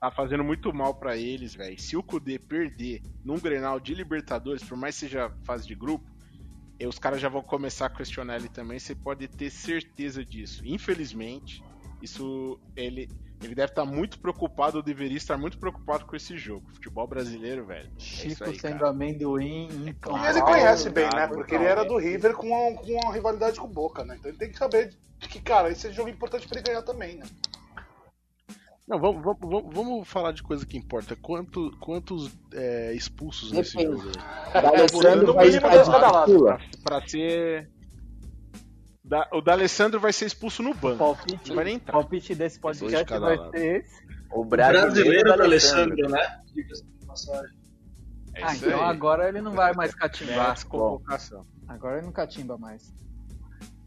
[0.00, 1.76] tá fazendo muito mal pra eles, velho.
[1.78, 6.06] Se o Kudê perder num Grenal de Libertadores, por mais que seja fase de grupo,
[6.78, 10.62] eh, os caras já vão começar a questionar ele também, você pode ter certeza disso.
[10.64, 11.62] Infelizmente,
[12.00, 13.08] isso ele
[13.42, 16.64] ele deve estar muito preocupado, ou deveria estar muito preocupado com esse jogo.
[16.72, 17.90] Futebol brasileiro, velho.
[17.96, 18.90] É Chico aí, sendo cara.
[18.90, 20.26] amendoim E claro.
[20.26, 21.26] ele conhece bem, né?
[21.26, 24.16] Porque ele era do River com uma, com uma rivalidade com o Boca, né?
[24.18, 26.82] Então ele tem que saber que, cara, esse é um jogo importante pra ele ganhar
[26.82, 27.26] também, né?
[28.86, 31.16] Não, vamos, vamos, vamos, vamos falar de coisa que importa.
[31.16, 33.96] Quanto, quantos é, expulsos nesse Depende.
[34.00, 34.10] jogo
[34.54, 34.58] aí?
[34.58, 35.60] O D'Alessandro vai de
[36.26, 36.58] fila.
[36.84, 37.68] Pra ser.
[39.04, 40.98] Da- o D'Alessandro vai ser expulso no O banco.
[40.98, 41.92] palpite, Não vai nem o entrar.
[41.94, 43.50] palpite desse de podcast cada vai lado.
[43.50, 44.06] ser esse.
[44.32, 46.06] O O brasileiro, brasileiro do Alessandro.
[46.06, 46.42] Alessandro, né?
[46.54, 46.62] De.
[48.34, 48.90] É Ah, então aí.
[48.90, 50.52] agora ele não vai mais catimbar.
[50.52, 51.44] Essa convocação.
[51.66, 52.92] Agora ele não catimba mais.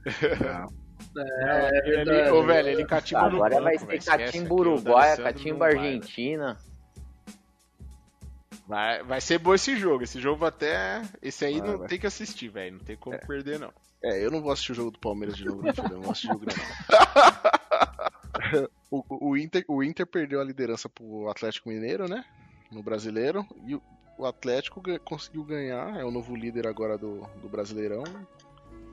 [1.17, 5.23] É, é Ele- ô, velho, ele catimba no Agora banco, vai ser catimba Uruguai, D'Alessandro
[5.23, 6.57] catimba Argentina.
[8.67, 10.03] Vai, vai ser bom esse jogo.
[10.03, 11.01] Esse jogo até.
[11.21, 11.87] Esse aí Vai, não vai.
[11.87, 12.77] tem que assistir, velho.
[12.77, 13.73] Não tem como perder, não.
[14.03, 15.87] É, eu não vou assistir o jogo do Palmeiras de novo, não, filho.
[15.87, 16.45] Eu não vou assistir o jogo
[18.53, 18.69] não.
[18.91, 22.23] o, o, Inter, o Inter perdeu a liderança pro Atlético Mineiro, né?
[22.71, 23.43] No brasileiro.
[23.65, 23.81] E o,
[24.19, 28.03] o Atlético conseguiu ganhar, é o novo líder agora do, do Brasileirão.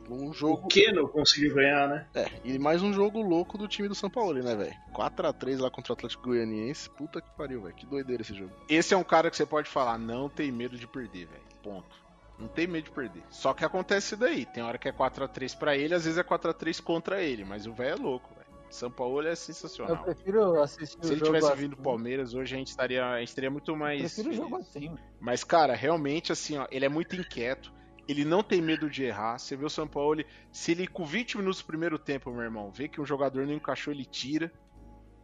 [0.08, 0.64] Um jogo.
[0.64, 2.06] O Keno conseguiu ganhar, né?
[2.14, 4.74] É, e mais um jogo louco do time do São Paulo, né, velho?
[4.94, 6.88] 4x3 lá contra o Atlético Goianiense.
[6.90, 7.74] Puta que pariu, velho.
[7.74, 8.52] Que doideira esse jogo.
[8.68, 11.42] Esse é um cara que você pode falar, não tem medo de perder, velho.
[11.62, 12.06] Ponto.
[12.38, 13.22] Não tem medo de perder.
[13.30, 14.44] Só que acontece isso daí.
[14.46, 17.44] Tem hora que é 4x3 pra ele, às vezes é 4x3 contra ele.
[17.44, 18.46] Mas o velho é louco, velho.
[18.68, 20.02] São Paulo é Eu sensacional.
[20.04, 21.62] prefiro assistir Se o ele jogo tivesse assim.
[21.62, 24.00] vindo do Palmeiras, hoje a gente estaria, a gente teria muito Eu mais.
[24.00, 24.36] prefiro o feliz.
[24.38, 24.94] jogo assim.
[25.20, 27.72] Mas, cara, realmente, assim, ó, ele é muito inquieto.
[28.08, 29.38] Ele não tem medo de errar.
[29.38, 32.42] Você vê o São Paulo, ele- se ele com 20 minutos do primeiro tempo, meu
[32.42, 34.52] irmão, vê que um jogador não encaixou, ele tira.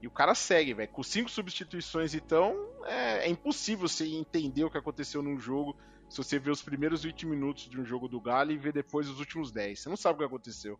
[0.00, 0.90] E o cara segue, velho.
[0.90, 5.76] Com cinco substituições, então, é, é impossível você entender o que aconteceu num jogo
[6.08, 9.08] se você vê os primeiros 20 minutos de um jogo do Galo e vê depois
[9.08, 9.80] os últimos 10.
[9.80, 10.78] Você não sabe o que aconteceu.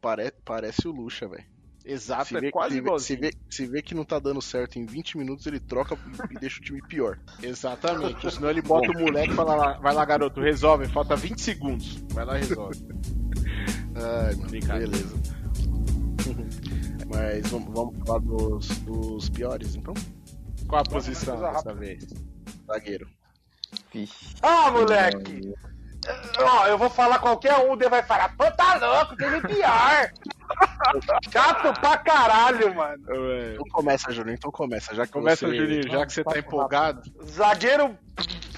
[0.00, 1.51] Pare, parece o Lucha, velho.
[1.84, 4.40] Exato, Se é vê, quase se, vê, se, vê, se vê que não tá dando
[4.40, 5.98] certo em 20 minutos, ele troca
[6.30, 7.18] e deixa o time pior.
[7.42, 8.30] Exatamente.
[8.30, 12.04] Senão ele bota o moleque e fala lá, vai lá, garoto, resolve, falta 20 segundos.
[12.10, 12.80] Vai lá e resolve.
[13.94, 15.16] Ai, mano, beleza.
[17.08, 19.92] Mas vamos, vamos falar dos, dos piores, então?
[20.66, 22.06] Qual a posição dessa vez?
[22.66, 23.06] Zagueiro.
[24.40, 25.52] Ah, moleque!
[26.38, 30.10] Ó, eu vou falar qualquer um, daí vai falar, pô, tá louco, teve pior!
[31.32, 33.02] Chato pra caralho, mano.
[33.52, 34.94] Então começa, Júnior, então começa.
[34.94, 35.56] Já que Começa, você...
[35.56, 37.02] Juninho, já que você tá empolgado.
[37.24, 37.96] Zagueiro,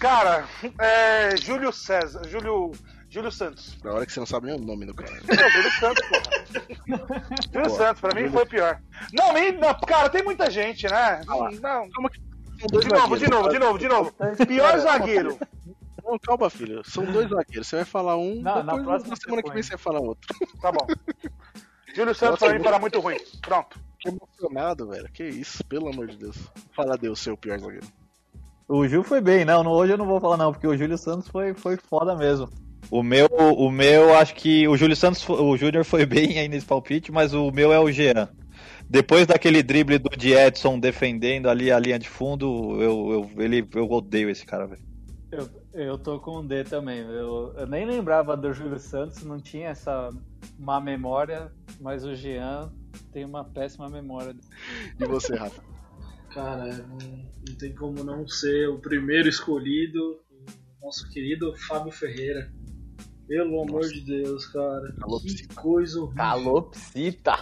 [0.01, 0.45] cara,
[0.79, 1.37] é.
[1.37, 2.23] Júlio César.
[2.29, 2.73] Júlio.
[3.09, 3.79] Júlio Santos.
[3.85, 5.13] Na hora que você não sabe nem o nome do cara.
[5.13, 6.45] Não, Júlio Santos, porra.
[7.53, 8.81] Júlio Pô, Santos, pra mim Júlio- foi pior.
[9.13, 9.53] Não, nem.
[9.53, 11.21] Não, cara, tem muita gente, né?
[11.27, 11.49] Não.
[11.49, 14.13] De novo, de novo, de novo, de novo.
[14.49, 15.39] Pior zagueiro.
[16.05, 16.83] Não, calma, filho.
[16.85, 17.67] São dois zagueiros.
[17.67, 19.79] Você vai falar um, Não, na depois próxima na semana que você vem você vai
[19.79, 20.37] falar outro.
[20.61, 20.87] Tá bom.
[21.95, 23.17] Júlio Santos pra mim foi muito ruim.
[23.41, 23.81] Pronto.
[23.99, 25.11] Que emocionado, velho.
[25.13, 26.37] Que isso, pelo amor de Deus.
[26.73, 27.87] Fala Deus, seu pior zagueiro.
[28.69, 31.29] O Gil foi bem, não, hoje eu não vou falar não, porque o Júlio Santos
[31.29, 32.49] foi, foi foda mesmo.
[32.91, 36.67] O meu, o meu, acho que o Júlio Santos, o Júnior foi bem aí nesse
[36.67, 38.29] palpite, mas o meu é o Jean.
[38.89, 43.67] Depois daquele drible do de Edson defendendo ali a linha de fundo, eu, eu, ele,
[43.75, 44.83] eu odeio esse cara, velho.
[45.31, 47.01] Eu, eu tô com um D também.
[47.01, 50.11] Eu, eu nem lembrava do Júlio Santos, não tinha essa
[50.59, 52.73] má memória, mas o Jean
[53.13, 54.35] tem uma péssima memória.
[54.99, 55.63] E você, Rafa?
[56.31, 56.99] Cara, não,
[57.49, 60.21] não tem como não ser o primeiro escolhido,
[60.81, 62.53] o nosso querido Fábio Ferreira.
[63.27, 64.95] Pelo amor de Deus, cara.
[65.23, 66.17] Que coisa horrível.
[66.17, 67.33] Calopsita.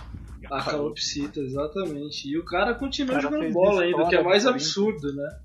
[0.50, 2.28] A calopsita, exatamente.
[2.28, 5.40] E o cara continua O cara jogando bola ainda, o que é mais absurdo, né?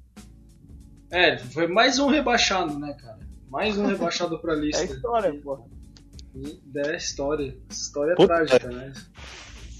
[1.09, 3.19] É, foi mais um rebaixado, né, cara?
[3.49, 4.81] Mais um rebaixado pra lista.
[4.81, 5.63] É história, porra.
[6.75, 7.57] É história.
[7.69, 8.27] História Puta.
[8.27, 8.93] trágica, né?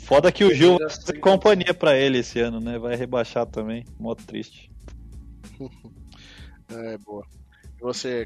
[0.04, 1.14] Foda que o Gil vai sei.
[1.14, 2.80] ter companhia pra ele esse ano, né?
[2.80, 4.72] Vai rebaixar também, modo triste.
[6.70, 7.26] É, boa.
[7.78, 8.26] E você,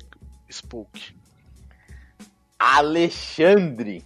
[0.50, 1.16] Spook?
[2.58, 4.04] Alexandre.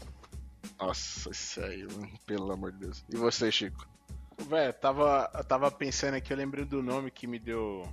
[0.77, 3.05] Nossa, isso aí, mano, pelo amor de Deus.
[3.09, 3.87] E você, Chico?
[4.49, 7.87] Velho, tava, eu tava pensando aqui, eu lembrei do nome que me deu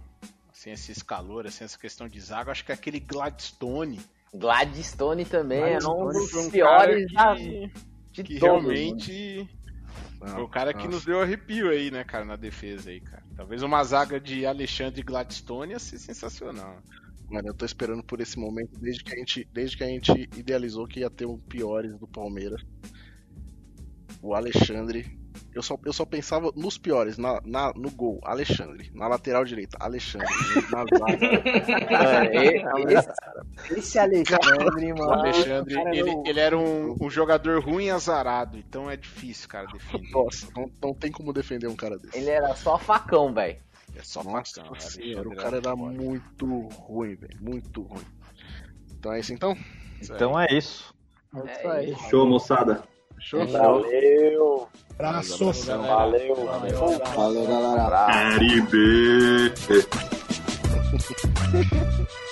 [0.70, 2.52] assim, esse calor, assim, essa questão de zaga.
[2.52, 4.00] Acho que é aquele Gladstone.
[4.34, 7.06] Gladstone também é um Gladstone dos um piores
[7.36, 7.72] que,
[8.12, 8.64] de que todos.
[8.64, 9.48] realmente
[10.20, 13.22] Não, foi o cara que nos deu arrepio aí, né, cara, na defesa aí, cara.
[13.36, 16.82] Talvez uma zaga de Alexandre Gladstone ia ser sensacional.
[17.28, 20.12] Mano, eu tô esperando por esse momento desde que a gente, desde que a gente
[20.36, 22.62] idealizou que ia ter um piores do Palmeiras.
[24.20, 25.18] O Alexandre.
[25.54, 28.90] Eu só, eu só pensava nos piores, na, na- no gol, Alexandre.
[28.94, 30.26] Na lateral direita, Alexandre.
[30.70, 31.18] Na zaga.
[32.32, 35.12] E- esse, esse Alexandre, O mano.
[35.12, 39.48] Alexandre, cara, ele, eu- ele era um, um jogador ruim e azarado, então é difícil,
[39.48, 40.10] cara, defender.
[40.10, 42.16] Nossa, não, não tem como defender um cara desse.
[42.16, 43.58] Ele era só facão, velho.
[43.94, 47.36] É só Nossa facão, senhora, o cara era muito ruim, velho.
[47.40, 48.04] Muito ruim.
[48.90, 49.54] Então é isso então?
[50.02, 50.94] Então é isso.
[51.34, 51.96] É isso aí.
[52.08, 52.82] Show, moçada.
[53.22, 53.46] Show?
[53.46, 54.68] Valeu.
[54.98, 55.52] Abraço.
[55.52, 56.34] Valeu.
[56.34, 56.98] Valeu.
[57.14, 58.36] Valeu, galera.
[58.70, 59.52] B.